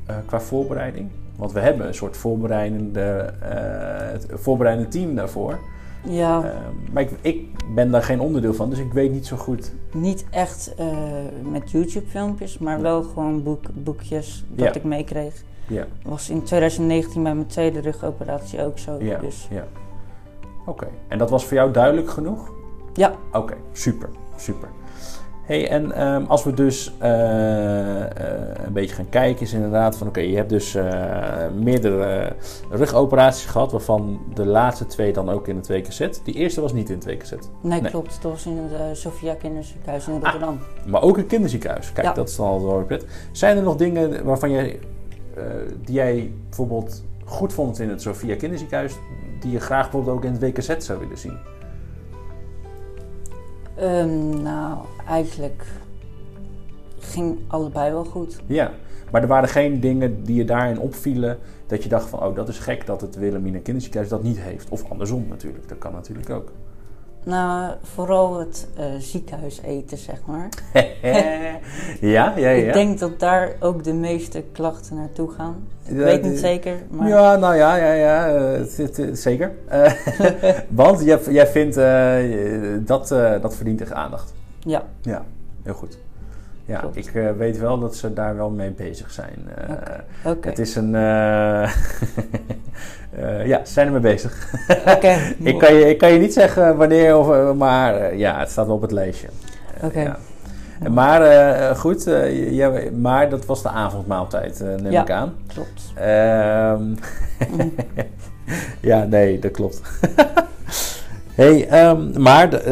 [0.05, 1.09] eh, qua voorbereiding?
[1.35, 3.33] Want we hebben een soort voorbereidende,
[4.33, 5.59] voorbereidende team daarvoor.
[6.05, 7.45] Ja, Ehm, maar ik, ik
[7.75, 9.71] ben daar geen onderdeel van, dus ik weet niet zo goed.
[9.93, 10.87] niet echt eh,
[11.51, 14.73] met YouTube-filmpjes, maar wel gewoon boek, boekjes dat Ja.
[14.73, 15.43] ik meekreeg.
[15.67, 18.95] Ja, was in 2019 bij mijn tweede rugoperatie ook zo.
[18.99, 19.67] ja, Dus ja.
[20.65, 20.87] Oké.
[21.07, 22.51] En dat was voor jou duidelijk genoeg?
[22.93, 24.69] ja, Oké, super, super.
[25.45, 30.07] Hey, en ehm, als we dus eh, eh, een beetje gaan kijken, is inderdaad van
[30.07, 32.35] oké, je hebt dus eh, meerdere
[32.71, 36.07] rugoperaties gehad, waarvan de laatste twee dan ook in het WKZ.
[36.23, 37.31] Die eerste was niet in het WKZ.
[37.61, 37.91] Nee, Nee.
[37.91, 38.21] klopt.
[38.21, 40.21] Dat was in het Sophia Kinderziekenhuis in Ah.
[40.21, 40.59] Rotterdam.
[40.85, 41.91] Maar ook een kinderziekenhuis.
[41.93, 42.13] Kijk, Ja.
[42.13, 43.05] dat is dan al wel pret.
[43.31, 44.79] Zijn er nog dingen waarvan jij,
[45.85, 48.93] die jij bijvoorbeeld goed vond in het Sophia Kinderziekenhuis,
[49.39, 51.37] die je graag bijvoorbeeld ook in het WKZ zou willen zien?
[53.75, 54.77] Ehm, nou,
[55.07, 55.65] eigenlijk
[56.99, 58.39] ging allebei wel goed.
[58.45, 58.71] Ja,
[59.11, 61.37] maar er waren geen dingen die je daarin opvielen
[61.67, 64.69] dat je dacht van, oh, dat is gek dat het Wilhelmina Kinderziekenhuis dat niet heeft.
[64.69, 66.51] Of andersom natuurlijk, dat kan natuurlijk ook.
[67.25, 70.49] Nou, vooral het eh, ziekenhuis eten, zeg maar.
[71.01, 71.13] ja,
[72.35, 72.49] ja, ja.
[72.49, 75.67] Ik denk dat daar ook de meeste klachten naartoe gaan.
[75.85, 79.19] Ik Ja, weet niet zeker, maar Ja, nou ja, ja, ja eh, het- het- het-
[79.19, 79.51] zeker.
[79.67, 79.91] Eh,
[80.69, 82.15] want jij, jij vindt eh,
[82.79, 84.33] dat, eh, dat verdient echt aandacht.
[84.59, 84.83] ja.
[85.01, 85.23] Ja,
[85.63, 85.97] heel goed.
[86.65, 86.95] Ja, Klopt.
[86.95, 89.47] ik eh, weet wel dat ze daar wel mee bezig zijn.
[89.67, 90.31] Eh.
[90.31, 90.49] Oké.
[90.49, 90.95] Het is een.
[90.95, 91.71] eh,
[93.15, 94.53] eh, ja, ze zijn ermee bezig.
[94.95, 95.17] Oké.
[95.43, 98.49] ik, kan je, ik kan je niet zeggen wanneer, of, eh, maar eh, ja, het
[98.49, 99.27] staat wel op het lijstje.
[99.81, 99.99] Oké.
[100.01, 100.17] ja.
[100.89, 102.03] Maar goed,
[102.49, 105.01] ja, maar dat was de avondmaaltijd, eh, neem Ja.
[105.01, 105.33] ik aan.
[105.47, 105.93] Klopt.
[105.95, 106.83] Ehm,
[108.91, 109.81] ja, nee, dat klopt.
[111.35, 112.69] hey, ehm, maar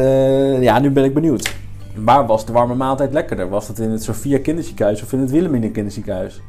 [0.61, 1.53] ja, nu ben ik benieuwd.
[1.95, 3.49] Waar was de warme maaltijd lekkerder?
[3.49, 6.41] Was dat in het Sophia Kinderziekenhuis of in het Wilhelmina Kinderziekenhuis?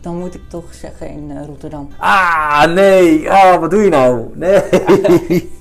[0.00, 1.88] Dan moet ik toch zeggen in eh, Rotterdam.
[1.98, 3.26] Ah, nee.
[3.28, 4.24] Oh, wat doe je nou?
[4.34, 4.62] Nee.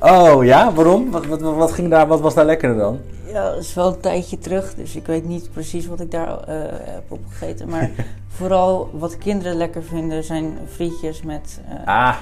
[0.00, 0.72] Oh, ja?
[0.72, 1.10] Waarom?
[1.10, 2.98] Wat, wat, wat, ging daar, wat was daar lekkerder dan?
[3.26, 6.28] Ja, dat is wel een tijdje terug, dus ik weet niet precies wat ik daar
[6.40, 7.68] eh, heb opgegeten.
[7.68, 7.90] Maar
[8.36, 12.16] vooral wat kinderen lekker vinden zijn frietjes met eh, Ah,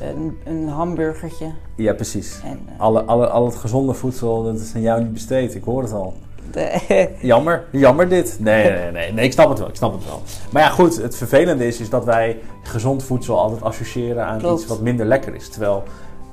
[0.00, 1.50] een, een hamburgertje.
[1.76, 2.40] ja, precies.
[2.44, 5.54] En, Alle, alle, al het gezonde voedsel, dat is aan jou niet besteed.
[5.54, 6.14] Ik hoor het al.
[7.20, 8.36] Jammer, jammer dit.
[8.40, 10.22] Nee, nee, nee, nee, ik snap het wel, ik snap het wel.
[10.50, 14.60] Maar ja, goed, het vervelende is, is dat wij gezond voedsel altijd associëren aan Klopt.
[14.60, 15.48] iets wat minder lekker is.
[15.48, 15.82] Terwijl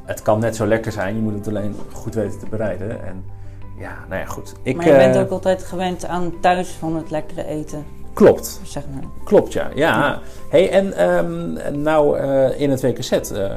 [0.05, 3.03] het kan net zo lekker zijn, je moet het alleen goed weten te bereiden.
[3.05, 3.23] En
[3.79, 4.53] ja, nou ja, goed.
[4.63, 8.59] Ik, maar je bent eh, ook altijd gewend aan thuis van het lekkere eten, Klopt,
[8.63, 9.03] zeg maar.
[9.23, 9.69] klopt ja.
[9.75, 10.19] ja.
[10.49, 13.55] Hey, en ehm, nou eh, in het WKZ ehm, eh,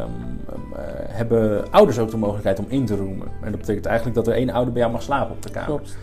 [1.09, 3.29] hebben ouders ook de mogelijkheid om in te roemen.
[3.43, 5.69] En dat betekent eigenlijk dat er één ouder bij jou mag slapen op de kamer.
[5.69, 5.97] Klopt.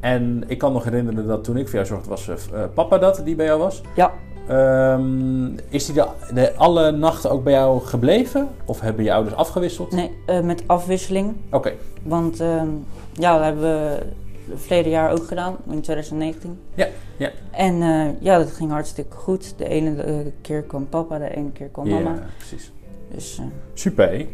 [0.00, 3.20] En ik kan nog herinneren dat toen ik voor jou zorgde, was eh, papa dat,
[3.24, 3.80] die bij jou was.
[3.94, 4.12] Ja,
[4.48, 8.48] Ehm, is die de, de- alle nachten ook bij jou gebleven?
[8.64, 9.92] Of hebben je ouders afgewisseld?
[9.92, 11.34] nee, eh, met afwisseling.
[11.50, 12.68] Oké, Want ehm,
[13.12, 13.98] ja, dat hebben we
[14.56, 16.58] verleden jaar ook gedaan, in 2019.
[16.74, 16.86] Ja,
[17.16, 17.30] ja.
[17.50, 19.54] En eh, ja, dat ging hartstikke goed.
[19.58, 22.10] De ene eh, keer kwam papa, de ene keer kwam mama.
[22.10, 22.72] ja, precies.
[23.14, 24.28] Dus eh, Super, hé.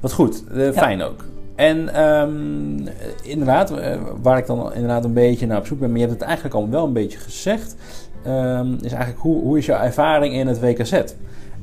[0.00, 0.44] wat goed.
[0.54, 1.24] Eh, Fijn ook.
[1.54, 2.86] En ehm,
[3.22, 6.18] inderdaad, eh, waar ik dan inderdaad een beetje naar op zoek ben, maar je hebt
[6.18, 7.76] het eigenlijk al wel een beetje gezegd,
[8.24, 11.02] ehm, is eigenlijk hoe, hoe is jouw ervaring in het WKZ?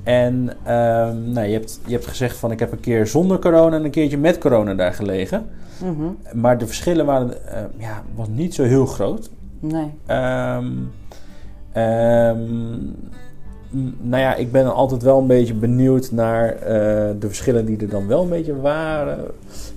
[0.04, 3.76] En ehm, nou, je, hebt, je hebt gezegd van ik heb een keer zonder corona
[3.76, 5.46] en een keertje met corona daar gelegen.
[5.84, 6.40] mhm.
[6.42, 9.30] Maar de verschillen waren eh, ja, was niet zo heel groot.
[9.60, 9.94] nee.
[10.06, 10.68] Ehm,
[14.02, 16.60] nou ja, ik ben altijd wel een beetje benieuwd naar eh,
[17.20, 19.26] de verschillen die er dan wel een beetje waren.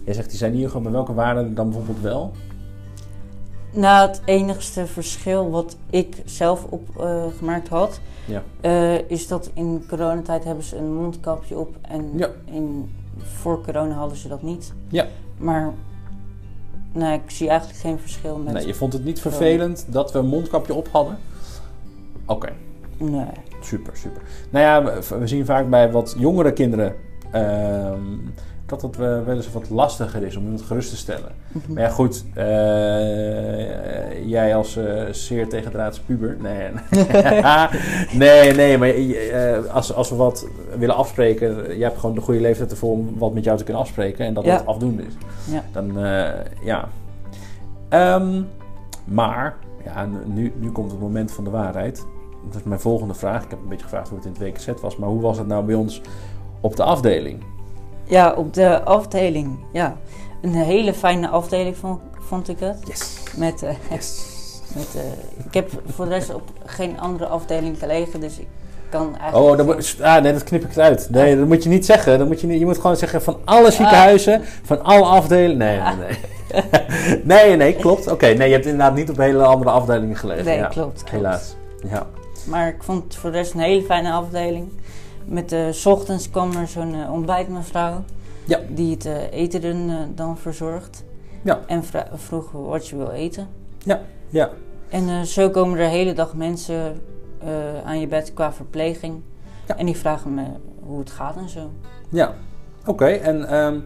[0.05, 2.33] Jij zegt die zijn hier gewoon, maar welke waren er dan bijvoorbeeld wel?
[3.73, 8.43] Nou, het enigste verschil wat ik zelf opgemerkt had, Ja.
[8.61, 12.29] eh, is dat in coronatijd hebben ze een mondkapje op en Ja.
[12.45, 14.73] in, voor corona hadden ze dat niet.
[14.89, 15.07] Ja.
[15.37, 15.73] Maar
[16.93, 18.53] nee, ik zie eigenlijk geen verschil met.
[18.53, 21.19] Nee, je vond het niet vervelend dat we een mondkapje op hadden?
[22.27, 22.53] Oké.
[22.99, 23.27] Nee.
[23.65, 24.23] Super, super.
[24.51, 26.95] Nou ja, we, we zien vaak bij wat jongere kinderen
[27.31, 28.03] ehm,
[28.67, 31.33] dat het eh, wel eens wat lastiger is om iemand gerust te stellen.
[31.53, 31.73] Mhm.
[31.73, 32.45] Maar ja, goed, eh,
[34.29, 36.37] jij als eh, zeer tegendraads puber.
[36.41, 36.71] Nee,
[38.25, 38.93] nee, nee, maar
[39.71, 40.47] als, als we wat
[40.79, 43.83] willen afspreken, jij hebt gewoon de goede leeftijd ervoor om wat met jou te kunnen
[43.83, 44.57] afspreken en dat Ja.
[44.57, 45.15] dat afdoende is.
[45.53, 45.63] Ja.
[45.73, 45.99] Dan,
[46.65, 46.89] ja.
[47.89, 48.43] Ehm,
[49.05, 52.07] maar, ja, nu, nu komt het moment van de waarheid.
[52.47, 53.45] Dat is mijn volgende vraag.
[53.45, 55.47] Ik heb een beetje gevraagd hoe het in het WKZ was, maar hoe was het
[55.47, 56.01] nou bij ons
[56.61, 57.43] op de afdeling?
[58.05, 59.59] Ja, op de afdeling.
[59.73, 59.97] Ja,
[60.43, 62.79] een hele fijne afdeling vond, vond ik het.
[62.85, 63.19] Yes.
[63.37, 64.33] Met, eh, Yes.
[64.77, 68.47] met, eh, ik heb voor de rest op geen andere afdeling gelegen, dus ik
[68.91, 69.61] kan eigenlijk...
[69.61, 71.09] Oh, moet, ah, nee, dat knip ik eruit.
[71.11, 72.19] Nee, dat moet je niet zeggen.
[72.19, 75.59] Dat moet je, niet, je moet gewoon zeggen van alle ziekenhuizen, van alle afdelingen.
[75.59, 77.23] Nee, nee, nee.
[77.47, 78.11] nee, nee, klopt.
[78.11, 80.45] Oké, nee, je hebt inderdaad niet op hele andere afdelingen gelegen.
[80.45, 81.11] Nee, ja, klopt.
[81.11, 81.55] Helaas.
[81.89, 82.07] Ja.
[82.47, 84.69] Maar ik vond het voor de rest een hele fijne afdeling.
[85.25, 88.05] Met de s ochtends kwam er zo'n eh, ontbijtmevrouw.
[88.45, 88.61] Ja.
[88.69, 89.61] Die het eh, eten
[90.15, 91.05] dan, eh, verzorgt.
[91.43, 91.61] Ja.
[91.67, 91.83] En
[92.15, 93.49] vroeg wat je wil eten.
[93.85, 94.51] Ja, ja.
[94.95, 97.01] En eh, zo komen er de hele dag mensen
[97.39, 99.23] eh, aan je bed qua verpleging.
[99.67, 99.77] Ja.
[99.77, 100.45] En die vragen me
[100.81, 101.71] hoe het gaat en zo.
[102.09, 102.35] Ja,
[102.87, 103.07] oké.
[103.07, 103.81] En ehm,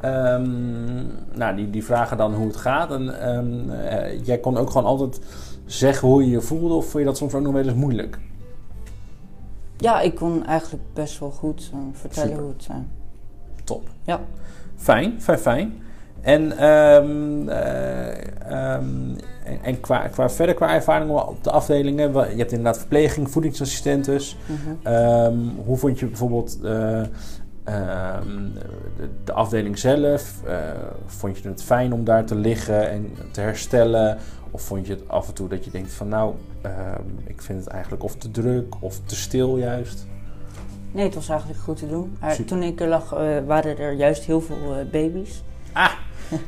[0.00, 2.90] ehm, nou, die, die vragen dan hoe het gaat.
[2.90, 5.20] En ehm, eh, jij kon ook gewoon altijd
[5.64, 8.18] zeggen hoe je je voelde, of vond je dat soms ook nog wel eens moeilijk?
[9.76, 12.42] Ja, ik kon eigenlijk best wel goed eh, vertellen Super.
[12.42, 12.90] hoe het zijn.
[13.64, 13.88] Top.
[14.02, 14.20] Ja.
[14.76, 15.82] Fijn, fijn, fijn.
[16.20, 18.08] En, ehm, eh,
[18.50, 23.30] ehm, en, en qua, qua verder qua ervaringen op de afdelingen, je hebt inderdaad verpleging,
[23.30, 24.36] voedingsassistentes.
[24.46, 24.86] Mhm.
[24.94, 26.58] Ehm, hoe vond je bijvoorbeeld
[27.64, 28.20] eh,
[28.96, 30.40] de, de afdeling zelf?
[30.46, 30.56] Eh,
[31.06, 34.18] vond je het fijn om daar te liggen en te herstellen?
[34.54, 37.58] Of vond je het af en toe dat je denkt van nou, ehm, ik vind
[37.64, 40.06] het eigenlijk of te druk of te stil juist?
[40.92, 42.16] Nee, het was eigenlijk goed te doen.
[42.28, 42.44] Super.
[42.44, 45.42] toen ik er lag, eh, waren er juist heel veel eh, baby's.
[45.72, 45.90] Ah,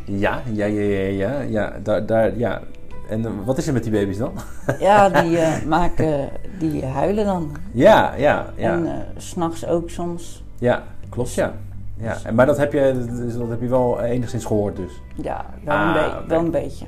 [0.05, 2.61] ja, ja, ja, ja, ja, ja, daar, daar, ja.
[3.09, 4.33] En eh, wat is er met die baby's dan?
[4.79, 7.57] Ja, die maken, die huilen dan.
[7.73, 10.45] Ja, ja, ja, En s s'nachts ook soms.
[10.59, 11.53] ja, klopt, ja.
[11.97, 12.17] ja.
[12.25, 14.93] En, maar dat heb, je, dus dat heb je wel enigszins gehoord dus?
[15.15, 16.27] Ja, wel, Ah, een, be- oké.
[16.29, 16.87] wel een beetje.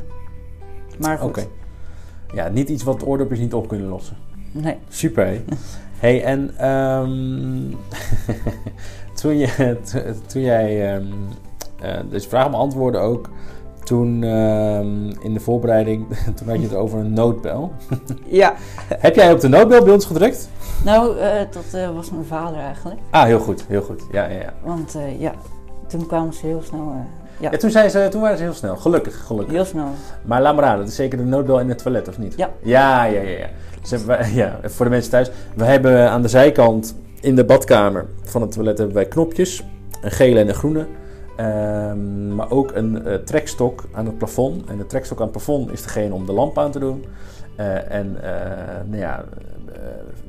[0.98, 1.46] Maar goed, Oké.
[2.34, 4.16] Ja, niet iets wat oordoppers niet op kunnen lossen.
[4.52, 4.76] nee.
[4.88, 5.44] Super, hé.
[6.00, 7.74] hey, en ehm,
[9.20, 13.28] toen, je, to- toen jij eh, deze vraag beantwoordde ook,
[13.84, 16.06] toen ehm, in de voorbereiding,
[16.36, 17.72] toen had je het over een noodbel.
[18.26, 18.54] Ja,
[18.88, 20.48] Heb jij op de noodbel bij ons gedrukt?
[20.84, 23.00] nou, eh, dat eh, was mijn vader eigenlijk.
[23.10, 24.02] Ah, heel goed, heel goed.
[24.12, 24.52] Ja, ja, ja.
[24.64, 25.32] Want ja,
[25.86, 26.92] toen kwamen ze heel snel.
[27.40, 28.76] Eh, ja, toen, ze, toen waren ze heel snel.
[28.76, 29.54] Gelukkig, gelukkig.
[29.54, 29.88] heel snel.
[30.24, 32.34] Maar laat maar raden, dat is zeker de noodbel in het toilet, of niet?
[32.36, 32.50] Ja.
[32.62, 33.28] Ja, ja, ja.
[33.38, 33.46] ja.
[33.80, 35.30] Dus hebben wij- ja voor de mensen thuis.
[35.56, 39.64] We hebben aan de zijkant in de badkamer van het toilet hebben wij knopjes.
[40.02, 40.86] Een gele en een groene.
[41.36, 44.66] Ehm, maar ook een eh, trekstok aan het plafond.
[44.68, 47.04] En de trekstok aan het plafond is degene om de lamp aan te doen.
[47.56, 48.30] Eh, en eh,
[48.86, 49.24] nou ja,
[49.72, 49.78] eh,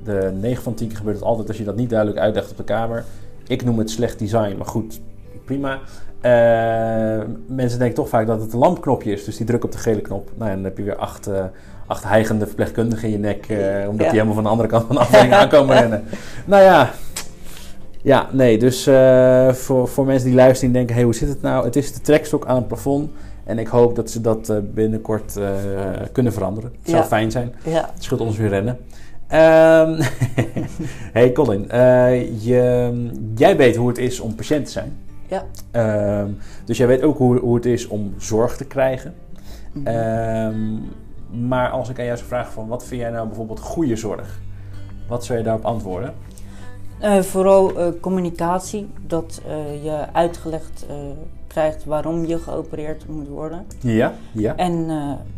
[0.03, 2.57] de 9 van 10 keer gebeurt het altijd als je dat niet duidelijk uitlegt op
[2.57, 3.03] de kamer.
[3.47, 4.99] Ik noem het slecht design, maar goed,
[5.45, 5.79] prima.
[6.21, 9.81] Eh, mensen denken toch vaak dat het een lampknopje is, dus die drukken op de
[9.81, 10.29] gele knop.
[10.35, 11.43] Nou ja, dan heb je weer acht, eh,
[11.87, 13.57] acht hijgende verpleegkundigen in je nek, eh,
[13.89, 14.11] omdat Ja.
[14.11, 16.03] die helemaal van de andere kant van de afdeling aankomen rennen.
[16.45, 16.89] Nou ja,
[18.01, 18.83] ja, nee, dus
[19.59, 21.65] voor, voor mensen die luisteren en denken, hey, hoe zit het nou?
[21.65, 23.09] Het is de trekstok aan het plafond
[23.45, 25.39] en ik hoop dat ze dat binnenkort
[26.11, 26.71] kunnen veranderen.
[26.81, 27.07] Het zou Ja.
[27.07, 27.53] fijn zijn.
[27.63, 28.77] Ja, Het scheelt ons weer rennen.
[29.27, 30.01] Ehm
[31.17, 31.65] hey Colin,
[32.39, 32.91] je,
[33.35, 34.97] jij weet hoe het is om patiënt te zijn.
[35.29, 35.45] Ja.
[35.71, 36.31] Ehm,
[36.65, 39.15] dus jij weet ook hoe, hoe het is om zorg te krijgen.
[39.73, 39.87] mhm.
[39.87, 40.77] Ehm,
[41.47, 44.39] maar als ik aan jou zou vragen van wat vind jij nou bijvoorbeeld goede zorg?
[45.07, 46.13] Wat zou je daarop antwoorden?
[46.99, 50.85] Eh, vooral eh, communicatie, dat eh, je uitgelegd
[51.47, 53.65] krijgt waarom je geopereerd moet worden.
[53.79, 54.87] Ja, ja, En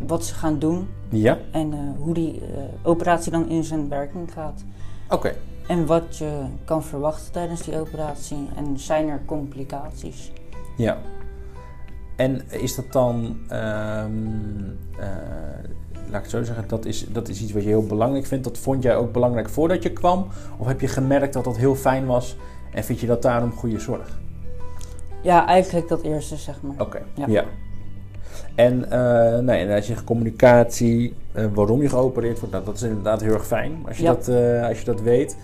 [0.06, 1.38] wat ze gaan doen ja.
[1.52, 2.42] en hoe die
[2.84, 4.64] operatie dan in zijn werking gaat.
[5.10, 5.34] Oké.
[5.72, 8.50] En wat je kan verwachten tijdens die operatie.
[8.56, 10.32] En zijn er complicaties?
[10.78, 10.98] Ja.
[12.16, 14.12] En is dat dan, ehm,
[15.00, 15.08] eh,
[15.94, 18.44] laat ik het zo zeggen, dat is, dat is iets wat je heel belangrijk vindt.
[18.44, 20.28] Dat vond jij ook belangrijk voordat je kwam?
[20.58, 22.36] Of heb je gemerkt dat dat heel fijn was
[22.74, 24.20] en vind je dat daarom goede zorg?
[25.24, 26.76] Ja, eigenlijk dat eerste, zeg maar.
[26.78, 27.26] Oké, ja.
[27.28, 27.46] Ja.
[28.56, 28.80] En
[29.46, 33.34] nee, en als je communicatie, uh, waarom je geopereerd wordt, nou, dat is inderdaad heel
[33.34, 34.14] erg fijn als je, Ja.
[34.14, 35.38] dat, uh, als je dat weet.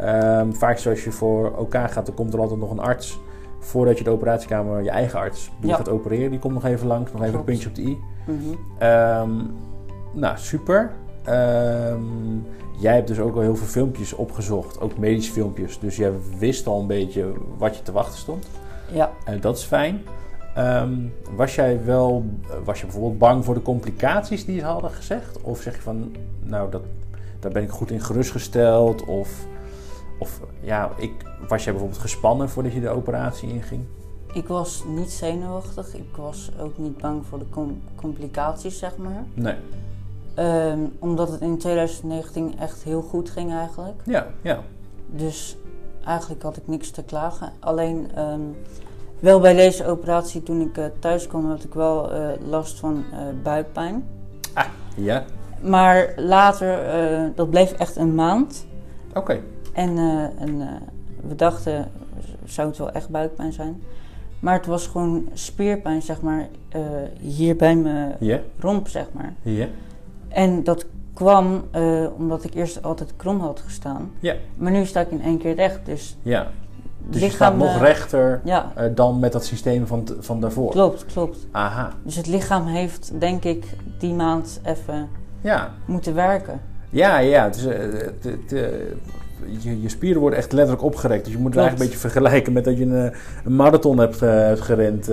[0.00, 3.20] Um, vaak zoals je voor OK gaat, dan komt er altijd nog een arts
[3.58, 5.76] voordat je de operatiekamer, je eigen arts, die Ja.
[5.76, 7.98] gaat opereren, die komt nog even langs, nog even een puntje op de i.
[8.26, 8.88] Mhm.
[8.88, 9.50] Um,
[10.12, 10.90] nou, super.
[11.28, 12.46] Um,
[12.78, 15.78] jij hebt dus ook al heel veel filmpjes opgezocht, ook medische filmpjes.
[15.78, 18.46] Dus jij wist al een beetje wat je te wachten stond.
[18.92, 20.00] Ja, En dat is fijn.
[20.58, 22.24] Um, was jij wel,
[22.64, 25.42] was je bijvoorbeeld bang voor de complicaties die ze hadden gezegd?
[25.42, 26.82] Of zeg je van, nou, dat,
[27.40, 29.04] daar ben ik goed in gerustgesteld?
[29.04, 29.46] Of,
[30.18, 31.12] of ja, ik,
[31.48, 33.84] was jij bijvoorbeeld gespannen voordat je de operatie inging?
[34.32, 35.94] ik was niet zenuwachtig.
[35.94, 39.24] Ik was ook niet bang voor de com- complicaties, zeg maar.
[39.34, 39.54] Nee.
[40.34, 44.02] Ehm, omdat het in 2019 echt heel goed ging eigenlijk.
[44.04, 44.60] Ja, ja.
[45.06, 45.56] Dus
[46.04, 47.52] eigenlijk had ik niks te klagen.
[47.60, 48.40] Alleen ehm,
[49.22, 53.04] wel bij deze operatie toen ik eh, thuis kwam had ik wel eh, last van
[53.12, 54.04] eh, buikpijn.
[54.96, 55.24] Ja,
[55.60, 56.78] Maar later,
[57.34, 58.66] dat bleef echt een maand.
[59.14, 59.40] oké.
[59.72, 59.98] En,
[60.38, 60.58] en
[61.28, 61.90] we dachten,
[62.44, 63.82] zou het wel echt buikpijn zijn?
[64.40, 66.48] Maar het was gewoon spierpijn, zeg maar,
[67.20, 68.16] hier bij mijn
[68.58, 69.34] romp, zeg maar.
[69.42, 69.66] ja.
[70.28, 71.64] En dat kwam
[72.16, 74.10] omdat ik eerst altijd krom had gestaan.
[74.20, 74.34] Ja.
[74.56, 76.50] Maar nu sta ik in één keer recht, dus Ja,
[77.10, 80.70] Dus je staat nog eh, rechter Ja, eh, dan met dat systeem van, van daarvoor.
[80.70, 81.38] klopt, klopt.
[81.50, 83.64] Aha, Dus het lichaam heeft, denk ik,
[83.98, 85.08] die maand even
[85.40, 85.70] ja.
[85.84, 86.60] moeten werken.
[86.90, 87.44] Ja, ja.
[87.44, 88.50] Het is, eh, het- het,
[89.62, 91.24] je, je spieren worden echt letterlijk opgerekt.
[91.24, 93.12] Dus je moet het eigenlijk een beetje vergelijken met dat je een,
[93.44, 95.10] een marathon hebt, hebt gerend.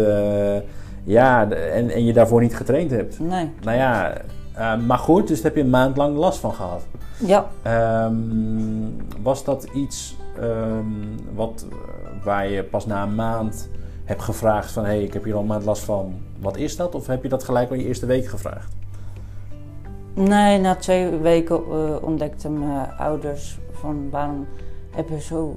[1.03, 3.19] ja, en, en je daarvoor niet getraind hebt.
[3.19, 3.49] Nee.
[3.63, 4.13] Nou ja,
[4.87, 6.81] maar goed, dus daar heb je een maand lang last van gehad.
[7.17, 8.13] Ja, Ehm,
[9.21, 10.85] was dat iets ehm,
[11.33, 11.75] wat, eh,
[12.23, 13.69] waar je pas na een maand
[14.03, 14.83] hebt gevraagd van...
[14.83, 16.13] hé, hey, ik heb hier al een maand last van.
[16.39, 16.95] Wat is dat?
[16.95, 18.71] Of heb je dat gelijk al je eerste week gevraagd?
[20.13, 24.47] nee, na twee weken eh, ontdekten mijn ouders van waarom
[24.95, 25.55] heb je zo,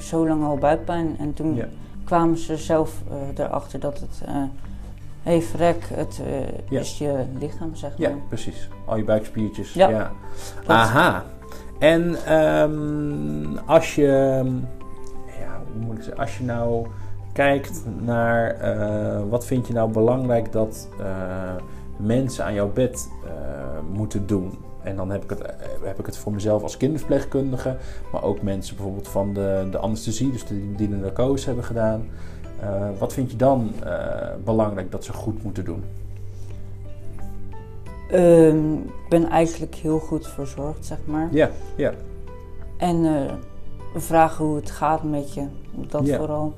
[0.00, 1.16] zo lang al buikpijn.
[1.18, 1.66] En toen Ja.
[2.04, 4.34] kwamen ze zelf eh, erachter dat het, eh
[5.22, 6.20] hey vrek, het
[6.68, 6.80] Ja.
[6.80, 8.18] is je lichaam, zeg Ja, maar.
[8.28, 8.68] precies.
[8.84, 9.72] Al je buikspiertjes.
[9.72, 9.88] Ja.
[9.88, 10.10] ja.
[10.66, 11.24] Aha.
[11.84, 14.42] En ehm, als je,
[15.38, 16.86] ja, hoe moet ik zeggen, als je nou
[17.32, 21.06] kijkt naar eh, wat vind je nou belangrijk dat eh,
[21.96, 23.30] mensen aan jouw bed eh,
[23.92, 24.58] moeten doen.
[24.82, 25.42] En dan heb ik, het,
[25.82, 27.76] heb ik het voor mezelf als kinderverpleegkundige,
[28.12, 32.08] maar ook mensen bijvoorbeeld van de, de anesthesie, dus die, die de narcose hebben gedaan.
[32.98, 33.72] Wat vind je dan
[34.44, 35.84] belangrijk dat ze goed moeten doen?
[38.14, 41.28] Ehm, ik ben eigenlijk heel goed verzorgd, zeg maar.
[41.32, 41.92] Ja, ja.
[42.76, 43.32] En eh,
[43.94, 45.46] vragen hoe het gaat met je,
[45.88, 46.16] dat Ja.
[46.16, 46.54] vooral.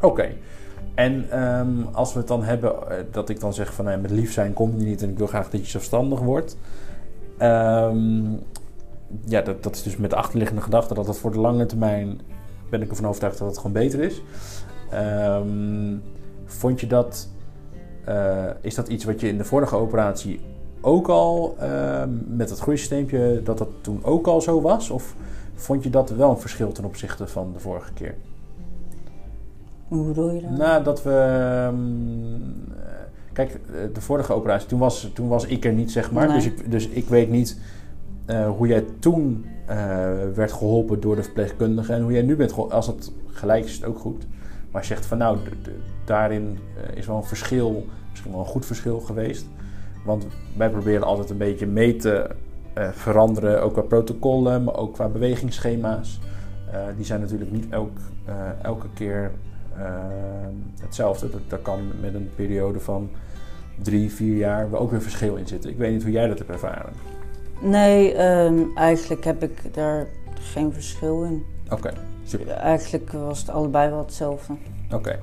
[0.00, 0.28] Oké.
[0.94, 4.32] En ehm, als we het dan hebben, eh, dat ik dan zeg van met lief
[4.32, 6.56] zijn komt het niet en ik wil graag dat je zelfstandig wordt.
[7.38, 8.22] Ehm,
[9.24, 12.20] ja, dat, dat is dus met de achterliggende gedachte dat dat voor de lange termijn,
[12.70, 14.22] ben ik ervan overtuigd dat het gewoon beter is.
[14.90, 15.96] Ehm,
[16.44, 17.28] vond je dat,
[18.04, 20.40] eh, is dat iets wat je in de vorige operatie
[20.80, 24.90] ook al, ehm, met het groeisysteempje, dat dat toen ook al zo was?
[24.90, 25.14] Of
[25.54, 28.14] vond je dat wel een verschil ten opzichte van de vorige keer?
[29.88, 30.50] Hoe bedoel je dat?
[30.50, 31.10] Nou, dat we.
[31.10, 31.74] ehm,
[32.76, 32.92] eh,
[33.32, 36.26] kijk, eh, de vorige operatie, toen was, toen was ik er niet, zeg maar.
[36.26, 36.36] Nee.
[36.36, 37.58] Dus, ik, dus ik weet niet
[38.24, 39.46] eh, hoe jij toen
[40.34, 42.76] werd geholpen door de verpleegkundige en hoe jij nu bent geholpen.
[42.76, 44.26] Als het gelijk is, is het ook goed.
[44.70, 45.38] Maar je zegt van nou,
[46.04, 46.58] daarin
[46.94, 49.46] is wel een verschil, misschien wel een goed verschil geweest.
[50.08, 52.30] Want wij proberen altijd een beetje mee te
[52.72, 56.20] eh, veranderen, ook qua protocollen, maar ook qua bewegingsschema's.
[56.72, 59.30] Eh, die zijn natuurlijk niet elk, eh, elke keer
[60.80, 61.28] hetzelfde.
[61.48, 63.10] Dat, kan met een periode van
[63.82, 65.70] drie, vier jaar wel ook weer verschil in zitten.
[65.70, 66.92] Ik weet niet hoe jij dat hebt ervaren.
[67.60, 71.44] Nee, ehm, eigenlijk heb ik daar geen verschil in.
[71.70, 71.92] Oké,
[72.24, 72.48] super.
[72.48, 74.52] Eigenlijk was het allebei wel hetzelfde.
[74.94, 75.18] Oké.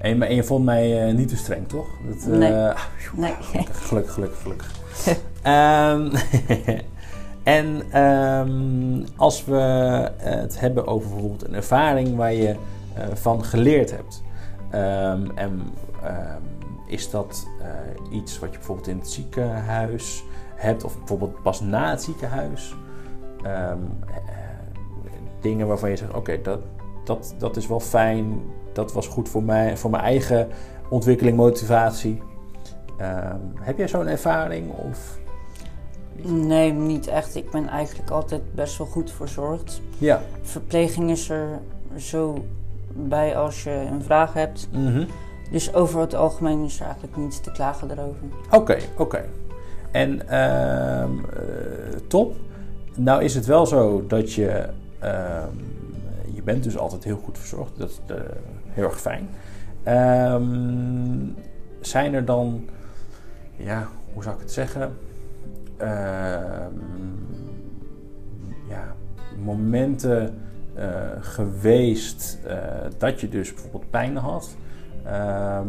[0.00, 1.86] En, maar- en je vond mij eh, niet te streng, toch?
[2.08, 2.52] Dat, eh, Nee.
[2.52, 2.78] ah,
[3.14, 3.34] Nee.
[3.40, 4.70] Gelukkig, gelukkig, gelukkig.
[5.42, 6.10] Ehm,
[7.42, 9.56] en ehm, als we
[10.16, 12.48] het hebben over bijvoorbeeld een ervaring waar je
[12.94, 14.22] eh, van geleerd hebt.
[14.70, 15.62] ehm, en
[16.86, 21.90] is dat eh, iets wat je bijvoorbeeld in het ziekenhuis hebt, of bijvoorbeeld pas na
[21.90, 22.74] het ziekenhuis?
[23.42, 23.72] Eh,
[25.40, 26.60] dingen waarvan je zegt: oké, dat,
[27.04, 28.40] dat, dat is wel fijn,
[28.80, 30.48] dat was goed voor mij, voor mijn eigen
[30.88, 32.22] ontwikkeling, motivatie.
[32.98, 34.70] Ehm, heb jij zo'n ervaring?
[34.72, 35.18] Of...
[36.22, 37.36] Nee, niet echt.
[37.36, 39.80] Ik ben eigenlijk altijd best wel goed verzorgd.
[39.98, 40.22] Ja.
[40.42, 41.60] Verpleging is er
[41.96, 42.44] zo
[42.92, 44.68] bij als je een vraag hebt.
[44.72, 45.04] Mhm.
[45.50, 48.22] Dus over het algemeen is er eigenlijk niets te klagen daarover.
[48.50, 49.24] Oké, oké.
[49.90, 52.36] En ehm, eh, top.
[52.94, 54.68] Nou is het wel zo dat je...
[54.98, 55.48] ehm,
[56.34, 57.78] je bent dus altijd heel goed verzorgd.
[57.78, 58.16] Dat eh,
[58.70, 59.28] heel erg fijn.
[59.82, 61.28] Ehm,
[61.80, 62.68] zijn er dan...
[63.56, 64.96] Ja, hoe zou ik het zeggen?
[65.76, 66.74] Ehm,
[68.68, 68.94] ja,
[69.44, 70.38] momenten
[70.74, 70.86] eh,
[71.20, 72.56] geweest eh,
[72.98, 74.56] dat je dus bijvoorbeeld pijn had...
[75.04, 75.68] Ehm,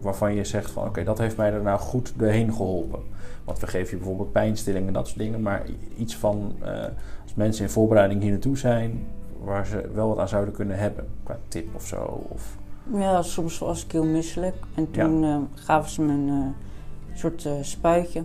[0.00, 3.00] waarvan je zegt van oké, dat heeft mij er nou goed doorheen geholpen.
[3.44, 5.62] Want we geven je bijvoorbeeld pijnstillingen en dat soort dingen, maar
[5.96, 6.84] iets van eh,
[7.22, 9.06] als mensen in voorbereiding hier naartoe zijn,
[9.46, 12.26] waar ze wel wat aan zouden kunnen hebben, qua tip of zo.
[12.28, 12.56] Of,
[12.92, 14.56] Ja, soms was ik heel misselijk.
[14.74, 18.22] En toen eh, gaven ze me een eh, soort eh, spuitje.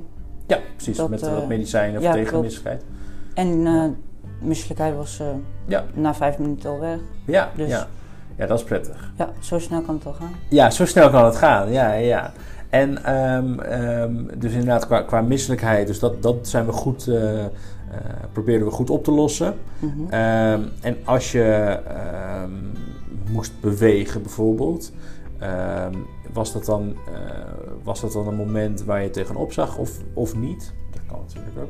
[0.47, 2.43] ja, precies, Dat, met wat medicijnen ja, tegen klopt.
[2.43, 2.85] misselijkheid.
[3.33, 3.97] En
[4.41, 5.21] misselijkheid was
[5.67, 5.83] Ja.
[5.93, 6.99] na vijf minuten al weg.
[7.25, 7.87] Ja, Dus- ja.
[8.35, 9.11] ja, dat is prettig.
[9.17, 10.31] Ja, zo snel kan het al gaan.
[10.49, 11.71] Ja, zo snel kan het gaan.
[11.71, 12.31] Ja, ja.
[12.69, 17.11] En ehm, ehm, dus inderdaad qua, qua misselijkheid, dus dat, dat zijn we goed,
[17.91, 17.97] eh,
[18.31, 19.55] proberen we goed op te lossen.
[19.79, 20.09] Mhm.
[20.09, 21.43] Ehm, en als je
[21.87, 22.51] ehm,
[23.31, 24.91] moest bewegen bijvoorbeeld,
[25.39, 25.93] ehm,
[26.33, 27.13] was, dat dan, eh,
[27.83, 30.73] was dat dan een moment waar je tegenop zag of, of niet?
[30.91, 31.69] Dat kan natuurlijk ook.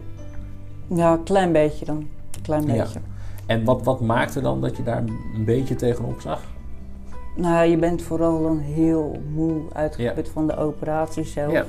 [0.97, 2.07] Ja, een klein beetje dan.
[2.41, 2.83] Klein Ja.
[2.83, 2.99] beetje.
[3.45, 5.03] En wat, wat maakte dan dat je daar
[5.35, 6.41] een beetje tegenop zag?
[7.35, 11.51] Nou, je bent vooral dan heel moe uitgeput van de operatie zelf.
[11.51, 11.65] Ja.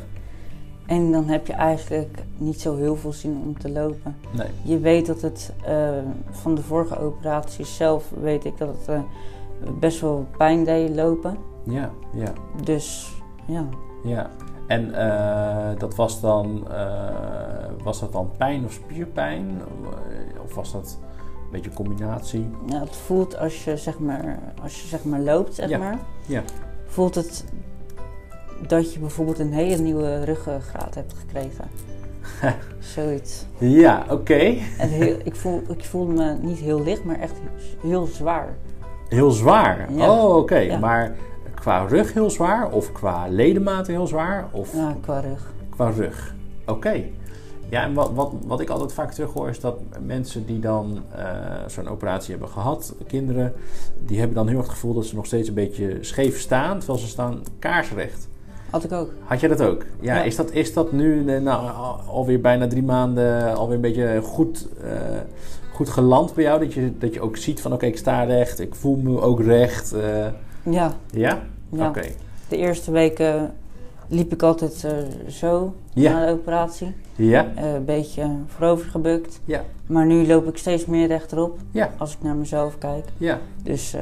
[0.86, 4.16] En dan heb je eigenlijk niet zo heel veel zin om te lopen.
[4.30, 4.46] Nee.
[4.62, 5.88] Je weet dat het eh,
[6.30, 9.00] van de vorige operatie zelf weet ik dat het eh,
[9.78, 11.36] best wel pijn deed lopen.
[11.64, 12.32] Ja, ja,
[12.64, 13.12] Dus
[13.46, 13.64] ja.
[14.04, 14.30] ja.
[14.66, 16.66] En eh, dat was dan,
[17.82, 19.60] was dat dan pijn of spierpijn?
[20.44, 20.98] Of was dat
[21.44, 22.50] een beetje een combinatie?
[22.66, 25.78] ja, het voelt als je zeg maar, als je, zeg maar loopt, zeg Ja.
[25.78, 26.42] maar, Ja.
[26.86, 27.44] voelt het
[28.68, 31.64] dat je bijvoorbeeld een hele nieuwe ruggengraat hebt gekregen.
[32.94, 33.46] Zoiets.
[33.58, 34.54] Ja, oké.
[34.78, 37.34] En heel, ik, voel, ik voelde me niet heel licht, maar echt
[37.80, 38.56] heel zwaar.
[39.08, 39.92] Heel zwaar.
[39.92, 40.10] Ja.
[40.10, 40.56] Oh, oké.
[40.58, 40.78] Ja.
[40.78, 41.14] Maar
[41.54, 42.70] qua rug heel zwaar?
[42.70, 44.48] Of qua ledematen heel zwaar?
[44.52, 45.52] Of Ja, qua rug.
[45.70, 46.34] qua rug?
[46.66, 47.02] Oké.
[47.68, 51.02] Ja, en wat, wat, wat ik altijd vaak terug hoor is dat mensen die dan
[51.16, 51.24] eh,
[51.66, 53.52] zo'n operatie hebben gehad, kinderen,
[54.04, 56.78] die hebben dan heel erg het gevoel dat ze nog steeds een beetje scheef staan,
[56.78, 58.28] terwijl ze staan kaarsrecht.
[58.72, 59.10] Had ik ook.
[59.24, 59.84] Had jij dat ook?
[60.00, 60.22] Ja, Ja.
[60.22, 64.20] Is, dat, is dat nu eh, nou, al- alweer bijna drie maanden alweer een beetje
[64.22, 64.90] goed, eh,
[65.72, 66.60] goed geland bij jou?
[66.60, 69.40] Dat je, dat je ook ziet van oké, ik sta recht, ik voel me ook
[69.42, 69.92] recht.
[69.92, 70.26] eh,
[70.62, 71.42] Ja, ja?
[71.68, 71.88] ja.
[71.88, 72.02] Oké.
[72.48, 73.54] de eerste weken
[74.08, 74.86] liep ik altijd
[75.28, 76.12] zo Ja.
[76.12, 76.94] na de operatie.
[77.16, 77.46] Ja?
[77.56, 79.40] Een beetje voorover gebukt.
[79.44, 79.62] Ja.
[79.86, 81.90] Maar nu loop ik steeds meer rechterop Ja.
[81.98, 83.04] als ik naar mezelf kijk.
[83.16, 83.38] Ja.
[83.62, 83.94] Dus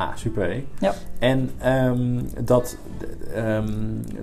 [0.00, 0.62] Ah, super.
[0.78, 0.94] Ja.
[1.18, 2.76] En ehm, dat,
[3.34, 3.66] ehm,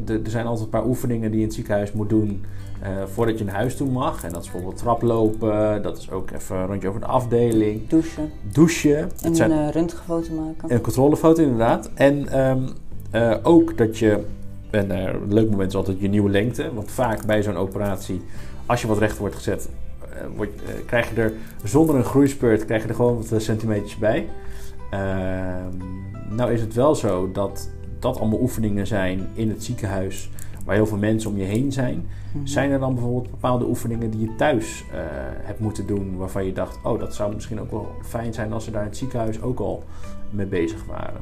[0.05, 2.45] de- er zijn altijd een paar oefeningen die je in het ziekenhuis moet doen
[2.81, 4.23] eh, voordat je naar huis toe mag.
[4.23, 8.31] En dat is bijvoorbeeld traplopen, dat is ook even een rondje over de afdeling, douchen
[8.51, 9.11] douchen.
[9.23, 10.71] en zijn een eh, röntgenfoto maken.
[10.73, 11.89] een controlefoto inderdaad.
[11.93, 12.61] En ehm,
[13.11, 14.23] eh, ook dat je,
[14.69, 16.73] en een leuk moment is altijd je nieuwe lengte.
[16.73, 18.21] Want vaak bij zo'n operatie,
[18.65, 19.69] als je wat recht wordt gezet,
[20.35, 20.49] word,
[20.85, 24.27] krijg je er zonder een groeispurt krijg je er gewoon wat centimeters bij.
[24.89, 25.77] Ehm,
[26.29, 27.69] nou is het wel zo dat
[27.99, 30.29] dat allemaal oefeningen zijn in het ziekenhuis
[30.65, 32.07] waar heel veel mensen om je heen zijn.
[32.33, 32.45] Mhm.
[32.45, 34.99] Zijn er dan bijvoorbeeld bepaalde oefeningen die je thuis eh,
[35.45, 38.63] hebt moeten doen waarvan je dacht, oh dat zou misschien ook wel fijn zijn als
[38.63, 39.83] ze daar in het ziekenhuis ook al
[40.29, 41.21] mee bezig waren?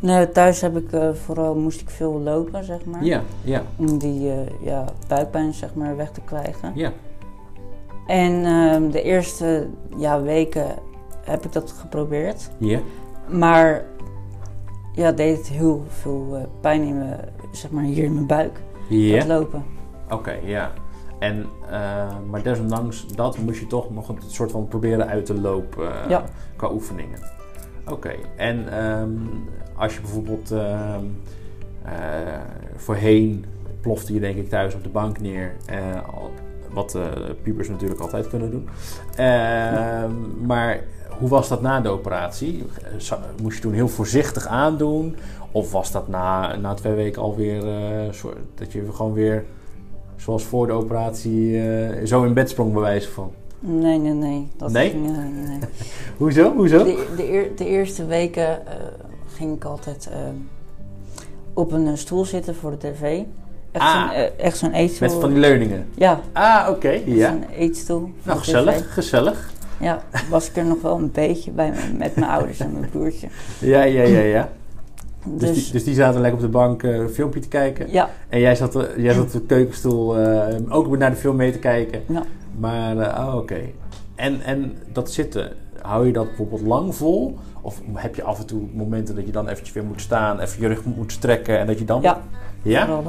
[0.00, 3.04] Nee, thuis heb ik eh, vooral moest ik veel lopen, zeg maar.
[3.04, 6.72] Ja, ja, Om die eh, ja, buikpijn zeg maar, weg te krijgen.
[6.74, 6.92] ja.
[8.06, 9.66] En ehm, de eerste
[9.96, 10.66] ja, weken
[11.26, 12.50] heb ik dat geprobeerd.
[12.58, 12.80] Ja,
[13.28, 13.84] Maar
[14.92, 17.16] ja, deed het heel veel eh, pijn in me,
[17.52, 18.60] zeg maar hier in mijn buik.
[18.88, 19.18] ja.
[19.18, 19.64] Dat lopen.
[20.10, 20.72] Oké, ja.
[21.18, 25.40] En, eh, maar desondanks dat moest je toch nog een soort van proberen uit te
[25.40, 26.24] lopen eh, Ja.
[26.56, 27.18] qua oefeningen.
[27.90, 29.10] Oké, en ehm,
[29.76, 31.04] als je bijvoorbeeld ehm,
[31.82, 31.92] eh,
[32.76, 33.44] voorheen
[33.80, 35.56] plofte je denk ik thuis op de bank neer,
[36.72, 36.98] wat
[37.42, 38.68] pubers natuurlijk altijd kunnen doen.
[39.14, 40.12] Ehm,
[40.46, 40.80] maar
[41.18, 42.64] hoe was dat na de operatie?
[43.42, 45.16] Moest je toen heel voorzichtig aandoen?
[45.52, 47.62] Of was dat na, na twee weken alweer
[48.10, 49.44] soort- dat je gewoon weer,
[50.16, 53.32] zoals voor de operatie, eh, zo in bed sprong bij wijze van?
[53.60, 54.48] Nee, nee, nee.
[54.56, 54.90] Dat Nee?
[54.90, 55.58] Ging, eh, nee.
[56.18, 56.52] Hoezo?
[56.54, 56.84] Hoezo?
[56.84, 58.58] De, de, eer- de eerste weken
[59.34, 60.08] ging ik altijd
[61.54, 63.22] op een stoel zitten voor de tv.
[63.72, 64.02] Echt Ah.
[64.10, 65.08] zo'n echt zo'n eetstoel.
[65.08, 65.86] Met van die leuningen.
[65.94, 66.88] Ja, Ah, oké.
[66.88, 67.28] echt ja.
[67.30, 68.10] zo'n eetstoel.
[68.22, 69.50] Nou, gezellig, gezellig.
[69.80, 72.90] Ja, was ik er nog wel een beetje bij me- met mijn ouders en mijn
[72.90, 73.28] broertje.
[73.60, 74.48] Ja, ja, ja, ja.
[75.24, 77.92] Dus, Dus, die, dus die zaten lekker op de bank eh, een filmpje te kijken.
[77.92, 81.36] ja, En jij zat, eh, jij zat op de keukenstoel eh, ook naar de film
[81.36, 82.00] mee te kijken.
[82.08, 82.22] ja.
[82.58, 83.58] Maar, oh, oké.
[84.14, 87.36] En, en dat zitten, hou je dat bijvoorbeeld lang vol?
[87.60, 90.60] Of heb je af en toe momenten dat je dan eventjes weer moet staan, even
[90.60, 92.02] je rug moet strekken en dat je dan...
[92.02, 92.20] Ja,
[92.62, 92.86] Ja?
[92.86, 93.02] vooral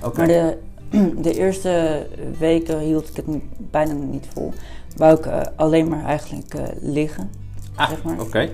[0.00, 0.16] dat.
[0.16, 0.56] Maar de,
[1.22, 2.06] de eerste
[2.38, 3.26] weken hield ik het
[3.70, 4.52] bijna niet vol.
[4.96, 7.30] Wou ik eh, alleen maar eigenlijk eh, liggen.
[7.74, 8.20] Ah, zeg maar.
[8.20, 8.48] oké.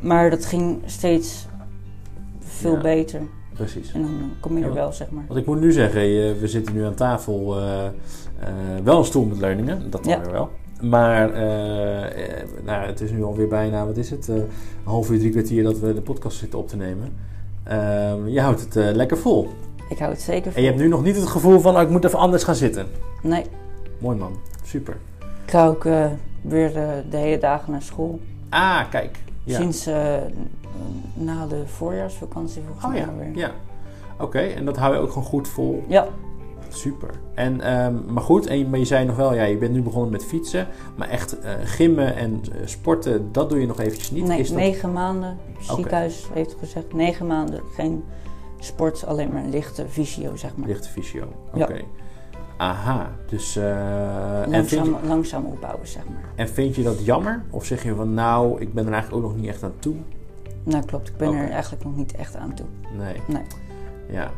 [0.00, 1.46] Maar dat ging steeds
[2.40, 2.80] veel Ja.
[2.80, 3.20] beter.
[3.54, 3.92] Precies.
[3.92, 5.24] En dan kom je Ja, er wel, zeg maar.
[5.28, 6.00] Want ik moet nu zeggen,
[6.40, 7.82] we zitten nu aan tafel, eh,
[8.84, 10.20] wel een stoel met leuningen, dat dan Ja.
[10.20, 10.50] weer wel.
[10.82, 11.30] Maar
[12.64, 14.46] nou, het is nu alweer bijna, wat is het, een
[14.84, 17.12] half uur, drie kwartier dat we de podcast zitten op te nemen.
[17.64, 19.48] Ehm, je houdt het lekker vol.
[19.88, 20.62] Ik hou het zeker En vol.
[20.62, 22.86] je hebt nu nog niet het gevoel van, oh, ik moet even anders gaan zitten.
[23.22, 23.44] Nee,
[23.98, 24.96] Mooi man, super.
[25.48, 25.84] Ik ga ook
[26.40, 28.20] weer eh, de hele dagen naar school.
[28.48, 29.18] Ah, kijk.
[29.44, 29.56] Ja.
[29.56, 30.14] Sinds eh,
[31.14, 33.36] na de voorjaarsvakantie volgens Oh mij ja, alweer.
[33.36, 33.50] ja.
[34.18, 35.84] Oké, en dat hou je ook gewoon goed vol.
[35.88, 36.06] Ja,
[36.68, 37.10] Super.
[37.34, 39.82] En, ehm, maar goed, en, je- maar je zei nog wel, ja, je bent nu
[39.82, 40.66] begonnen met fietsen.
[40.96, 44.24] Maar echt eh, gimmen en sporten, dat doe je nog eventjes niet.
[44.26, 44.56] nee, Is dat...
[44.58, 45.36] negen maanden.
[45.60, 48.04] Ziekenhuis heeft gezegd negen maanden geen
[48.58, 50.68] sport, alleen maar lichte visio, zeg maar.
[50.68, 51.24] Lichte fysio.
[51.54, 51.72] Oké.
[51.74, 51.80] Ja.
[52.58, 53.56] Aha, dus...
[53.56, 56.30] eh, en, Langzaam, je, langzaam opbouwen, zeg maar.
[56.34, 57.42] en vind je dat jammer?
[57.50, 59.94] Of zeg je van, nou, ik ben er eigenlijk ook nog niet echt aan toe?
[60.62, 61.08] Nou, klopt.
[61.08, 62.66] Ik ben er eigenlijk nog niet echt aan toe.
[62.98, 63.14] Nee.
[63.28, 63.42] Nee.
[64.10, 64.30] Ja.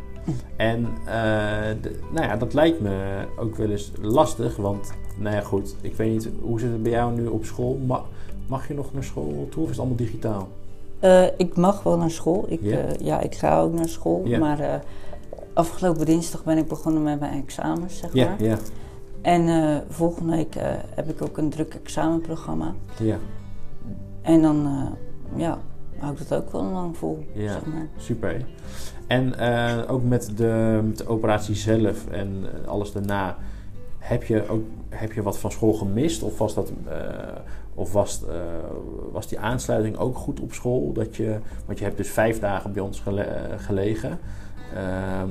[0.56, 5.40] En eh, de- nou ja, dat lijkt me ook wel eens lastig, want nou ja,
[5.42, 7.78] goed, ik weet niet, hoe zit het bij jou nu op school?
[7.86, 8.04] Ma-
[8.46, 10.48] mag je nog naar school toe of is het allemaal digitaal?
[10.98, 12.44] Eh, ik mag wel naar school.
[12.48, 12.78] Ik, Ja?
[13.00, 14.22] ja, ik ga ook naar school.
[14.38, 14.82] Maar
[15.52, 18.42] afgelopen dinsdag ben ik begonnen met mijn examens, zeg maar.
[18.42, 18.58] ja,
[19.22, 22.74] En eh, volgende week eh, heb ik ook een druk examenprogramma.
[22.98, 23.16] ja,
[24.22, 25.58] En dan eh, ja,
[25.98, 27.52] hou ik dat ook wel lang vol, Ja.
[27.52, 27.86] zeg maar.
[27.96, 28.44] super.
[29.06, 29.36] En
[29.88, 33.36] ook met de, met de operatie zelf en alles daarna,
[33.98, 36.22] heb je, ook, heb je wat van school gemist?
[36.22, 36.72] Of was, dat,
[37.74, 38.22] of was,
[39.12, 40.92] was die aansluiting ook goed op school?
[40.92, 44.18] Dat je, want je hebt dus vijf dagen bij ons gele- gelegen.
[44.74, 45.30] Ehm,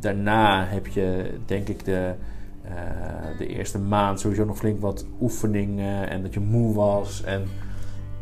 [0.00, 2.14] daarna heb je, denk ik, de,
[2.62, 7.22] eh, de eerste maand sowieso nog flink wat oefeningen en dat je moe was.
[7.22, 7.42] En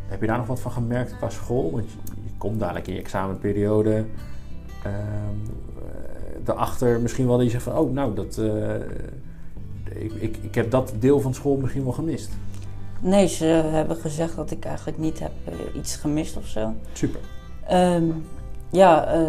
[0.07, 1.71] heb je daar nog wat van gemerkt qua school?
[1.71, 4.05] Want je, je komt dadelijk in je examenperiode.
[4.83, 8.75] ehm eh, daarachter misschien wel dat je zegt van, oh, nou, dat, eh,
[10.03, 12.31] ik, ik, ik heb dat deel van school misschien wel gemist.
[13.01, 15.33] Nee, ze hebben gezegd dat ik eigenlijk niet heb
[15.75, 16.73] iets gemist of zo.
[16.93, 17.21] Super.
[17.67, 18.05] Ehm,
[18.71, 19.21] ja, eh,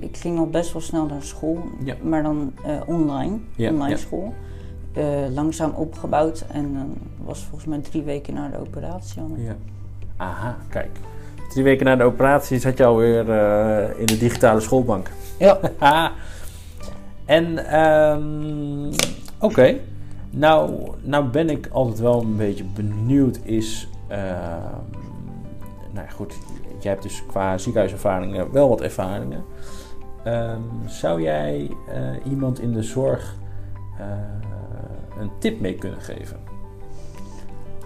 [0.00, 1.94] ik ging al best wel snel naar school, Ja.
[2.02, 3.96] maar dan eh, online, Ja, online ja.
[3.96, 4.34] school.
[4.92, 5.04] Eh,
[5.34, 9.30] langzaam opgebouwd en dan was volgens mij drie weken na de operatie al.
[9.36, 9.56] Ja.
[10.16, 10.90] Aha, kijk.
[11.48, 13.18] Drie weken na de operatie zat je alweer
[13.98, 15.10] in de digitale schoolbank.
[15.38, 15.58] Ja.
[17.24, 18.92] en, ehm,
[19.40, 19.76] oké.
[20.30, 23.88] Nou, nou ben ik altijd wel een beetje benieuwd is...
[24.08, 24.20] ehm,
[25.92, 26.34] nou ja, goed.
[26.82, 29.44] Jij hebt dus qua ziekenhuiservaringen wel wat ervaringen.
[30.24, 33.36] Ehm, zou jij eh, iemand in de zorg
[33.98, 34.06] eh,
[35.20, 36.38] een tip mee kunnen geven?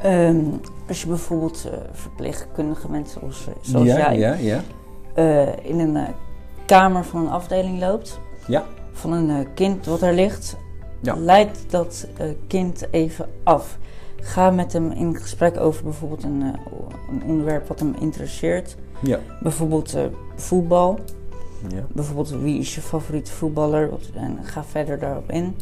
[0.03, 0.45] Ehm,
[0.89, 4.61] als je bijvoorbeeld eh, verpleegkundige mensen zoals, zoals ja, jij ja, ja.
[5.63, 6.07] in een
[6.67, 8.65] kamer van een afdeling loopt, Ja.
[8.93, 10.57] van een kind wat er ligt,
[11.01, 11.15] Ja.
[11.17, 12.07] leid dat
[12.47, 13.79] kind even af.
[14.21, 16.43] Ga met hem in gesprek over bijvoorbeeld een,
[17.11, 18.77] een onderwerp wat hem interesseert.
[19.05, 19.19] Ja.
[19.43, 20.03] Bijvoorbeeld eh,
[20.35, 20.99] voetbal.
[21.69, 21.83] ja.
[21.93, 23.91] Bijvoorbeeld wie is je favoriete voetballer?
[24.15, 25.57] En ga verder daarop in.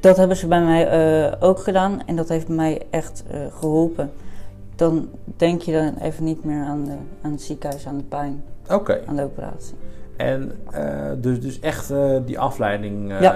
[0.00, 4.10] Dat hebben ze bij mij eh, ook gedaan en dat heeft mij echt eh, geholpen.
[4.76, 8.42] Dan denk je dan even niet meer aan, de, aan het ziekenhuis, aan de pijn,
[8.70, 9.00] Oké.
[9.06, 9.74] aan de operatie.
[10.16, 13.34] En eh, dus, dus echt eh, die afleiding eh, Ja.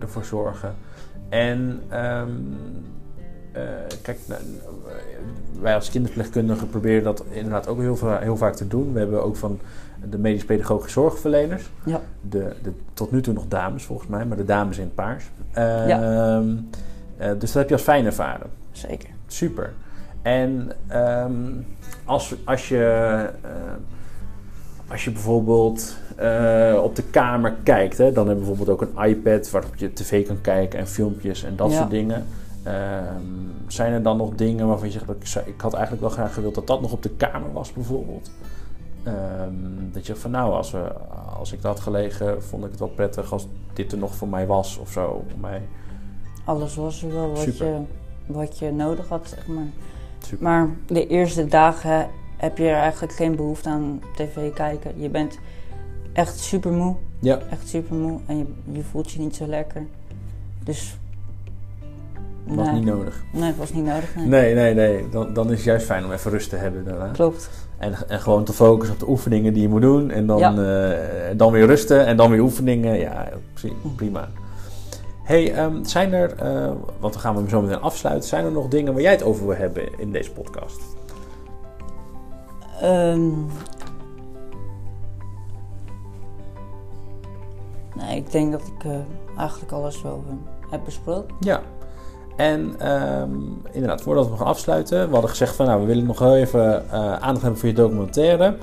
[0.00, 0.74] ervoor zorgen.
[1.28, 2.28] En ehm, eh,
[4.02, 4.40] kijk, nou,
[5.60, 8.92] wij als kinderverpleegkundigen proberen dat inderdaad ook heel, va- heel vaak te doen.
[8.92, 9.58] We hebben ook van
[10.10, 11.70] de medisch pedagogische zorgverleners.
[11.84, 12.00] Ja.
[12.20, 15.24] De, de, tot nu toe nog dames volgens mij, maar de dames in het paars.
[15.52, 16.48] Ehm,
[17.16, 18.46] eh, dus dat heb je als fijn ervaren.
[18.72, 19.08] Zeker.
[19.26, 19.72] Super.
[20.22, 21.32] En ehm,
[22.04, 22.84] als, als, je,
[23.42, 23.50] eh,
[24.90, 29.08] als je bijvoorbeeld eh, op de kamer kijkt, hè, dan heb je bijvoorbeeld ook een
[29.08, 31.76] iPad waarop je tv kan kijken en filmpjes en dat Ja.
[31.76, 32.24] soort dingen.
[32.68, 33.22] Ehm,
[33.66, 36.34] zijn er dan nog dingen waarvan je zegt, dat ik, ik had eigenlijk wel graag
[36.34, 38.30] gewild dat dat nog op de kamer was bijvoorbeeld?
[39.02, 39.52] Ehm,
[39.92, 40.92] dat je van nou, als, we,
[41.38, 44.28] als ik dat had gelegen, vond ik het wel prettig als dit er nog voor
[44.28, 45.24] mij was of zo.
[45.40, 45.62] Mij,
[46.44, 47.66] Alles was er wel wat, Super.
[47.66, 47.80] je,
[48.26, 49.66] wat je nodig had, zeg maar.
[50.18, 50.44] super.
[50.44, 55.00] Maar de eerste dagen heb je er eigenlijk geen behoefte aan tv kijken.
[55.00, 55.38] Je bent
[56.12, 56.94] echt super moe.
[57.20, 58.20] Ja, Echt super moe.
[58.26, 59.86] En je, je voelt je niet zo lekker.
[60.64, 60.98] Dus...
[62.56, 62.74] was nee.
[62.74, 63.22] niet nodig.
[63.32, 64.14] Nee, het was niet nodig.
[64.16, 64.26] Nee.
[64.26, 65.08] Nee, nee, nee.
[65.08, 67.06] Dan, dan is het juist fijn om even rust te hebben daarna.
[67.12, 67.50] Klopt.
[67.78, 70.10] En, en gewoon te focussen op de oefeningen die je moet doen.
[70.10, 70.54] En dan, Ja.
[70.90, 72.98] eh, dan weer rusten en dan weer oefeningen.
[72.98, 74.28] Ja, pri- prima.
[75.22, 76.70] hey, ehm, zijn er, eh,
[77.00, 78.28] want dan gaan we hem zo meteen afsluiten.
[78.28, 80.80] Zijn er nog dingen waar jij het over wil hebben in deze podcast?
[82.80, 83.30] Ehm,
[87.96, 88.98] nee, ik denk dat ik eh,
[89.38, 90.24] eigenlijk alles wel
[90.70, 91.34] heb besproken.
[91.40, 91.60] Ja.
[92.38, 93.30] En ehm,
[93.70, 96.90] inderdaad, voordat we gaan afsluiten, we hadden gezegd van nou, we willen nog heel even
[96.90, 98.56] eh, aandacht hebben voor je documentaire.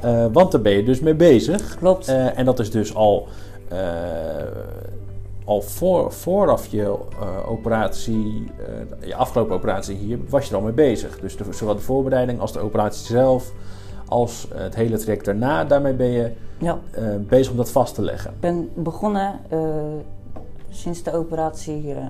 [0.00, 1.76] Eh, want daar ben je dus mee bezig.
[1.76, 2.08] Klopt.
[2.08, 3.28] Eh, en dat is dus al,
[5.44, 6.96] al voor, vooraf je
[7.46, 8.46] operatie,
[9.04, 11.20] je afgelopen operatie hier, was je er al mee bezig.
[11.20, 13.52] Dus de, zowel de voorbereiding als de operatie zelf,
[14.06, 16.78] als het hele traject daarna, daarmee ben je ja,
[17.28, 18.30] bezig om dat vast te leggen.
[18.30, 19.40] ik ben begonnen
[20.70, 22.06] sinds de operatie, eh,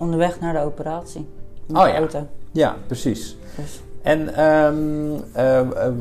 [0.00, 1.26] onderweg naar de operatie.
[1.72, 1.96] Oh de ja.
[1.96, 2.26] auto.
[2.52, 3.36] Ja, precies.
[3.56, 5.92] Dus, En ehm, eh, eh,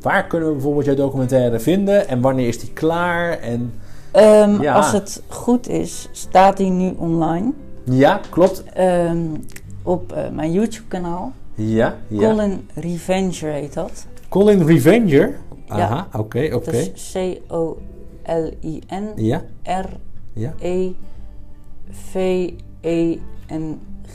[0.00, 3.38] waar kunnen we bijvoorbeeld jouw documentaire vinden en wanneer is die klaar?
[3.38, 3.72] En
[4.14, 4.74] Ehm, Ja.
[4.74, 7.52] Als het goed is, staat die nu online
[7.84, 8.64] Ja, klopt.
[8.72, 9.26] Ehm,
[9.82, 11.32] op eh, mijn YouTube-kanaal.
[11.54, 12.28] Ja, ja.
[12.30, 14.06] Colin Revenger heet dat.
[14.28, 15.38] Colin Revenger.
[15.68, 16.64] Aha, oké, oké.
[16.64, 19.08] Dat is C-O-L-I-N
[22.84, 23.18] E.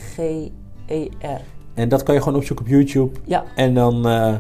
[0.10, 1.42] R-E-V-E-N-G-E-R.
[1.74, 4.36] En dat kan je gewoon opzoeken op YouTube Ja, en dan, eh,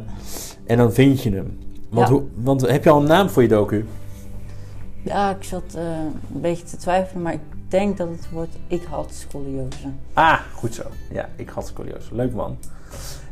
[0.65, 1.57] en dan vind je hem.
[1.89, 2.13] Want, Ja.
[2.13, 3.85] hoe, want heb je al een naam voor je docu?
[5.03, 5.83] ja, ik zat eh,
[6.33, 9.87] een beetje te twijfelen, maar ik denk dat het wordt Ik had scoliose.
[10.13, 10.83] Ah, goed zo.
[11.11, 12.15] Ja, ik had scoliose.
[12.15, 12.57] Leuk man.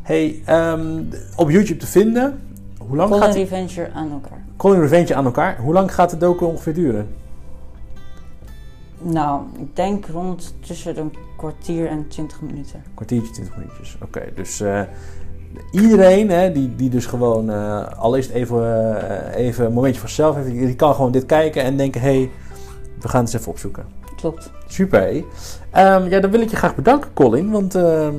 [0.02, 1.04] Hey, ehm,
[1.36, 2.40] op YouTube te vinden.
[2.78, 3.44] Hoe lang Colin gaat die...
[3.46, 4.46] Revenger aan elkaar.
[4.58, 5.58] Colin Revenge aan elkaar.
[5.60, 7.08] Hoe lang gaat de docu ongeveer duren?
[9.02, 12.84] Nou, ik denk rond tussen een kwartier en 20 minuten.
[12.94, 13.98] Kwartiertje, 20 minuutjes.
[14.04, 14.82] Oké, dus eh,
[15.72, 18.62] iedereen hè, die, die dus gewoon, eh, al is het even,
[19.36, 22.02] eh, even een momentje voor zichzelf heeft, die die kan gewoon dit kijken en denken,
[22.02, 22.32] hé, hey,
[23.00, 23.86] we gaan het eens even opzoeken.
[24.18, 24.52] Klopt.
[24.68, 25.02] Super.
[25.02, 25.24] hé.
[25.72, 28.16] Ehm, ja, dan wil ik je graag bedanken, Colin, want ehm,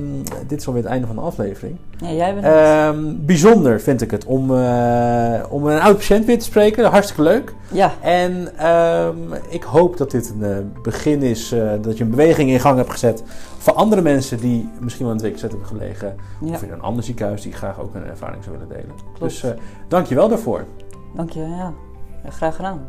[0.47, 1.77] dit is alweer het einde van de aflevering.
[1.97, 2.45] Ja, jij bent.
[2.45, 6.85] Ehm, bijzonder vind ik het om, eh, om een oud patiënt weer te spreken.
[6.85, 7.53] Hartstikke leuk.
[7.71, 8.47] Ja, En
[9.49, 12.77] ik hoop dat dit een eh, begin is, eh, dat je een beweging in gang
[12.77, 13.23] hebt gezet
[13.57, 16.15] voor andere mensen die misschien wel in het WKZ hebben gelegen.
[16.41, 16.53] ja.
[16.53, 18.95] Of in een ander ziekenhuis die graag ook een ervaring zou willen delen.
[19.13, 19.19] Klopt.
[19.19, 19.45] Dus
[19.87, 20.65] dank je wel daarvoor.
[21.15, 21.39] dank je.
[21.39, 21.73] Ja.
[22.23, 22.81] Ja, graag gedaan.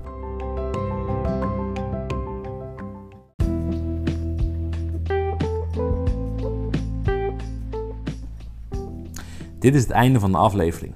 [9.61, 10.95] Dit is het einde van de aflevering.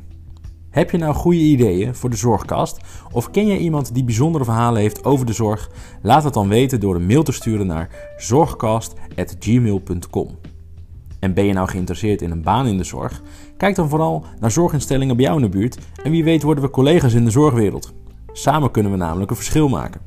[0.70, 2.80] Heb je nou goede ideeën voor de Zorgkast?
[3.12, 5.70] Of ken je iemand die bijzondere verhalen heeft over de zorg?
[6.02, 10.38] Laat het dan weten door een mail te sturen naar zorgkast.gmail.com.
[11.20, 13.22] En ben je nou geïnteresseerd in een baan in de zorg?
[13.56, 16.70] Kijk dan vooral naar zorginstellingen bij jou in de buurt en wie weet worden we
[16.70, 17.92] collega's in de zorgwereld.
[18.32, 20.00] Samen kunnen we namelijk een verschil maken.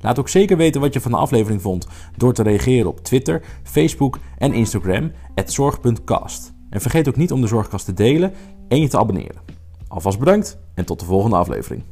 [0.00, 3.42] Laat ook zeker weten wat je van de aflevering vond door te reageren op Twitter,
[3.62, 5.12] Facebook en Instagram
[5.44, 6.56] zorg.cast.
[6.70, 8.32] En vergeet ook niet om de Zorgkast te delen
[8.68, 9.40] en je te abonneren.
[9.88, 11.82] Alvast bedankt en tot de volgende aflevering.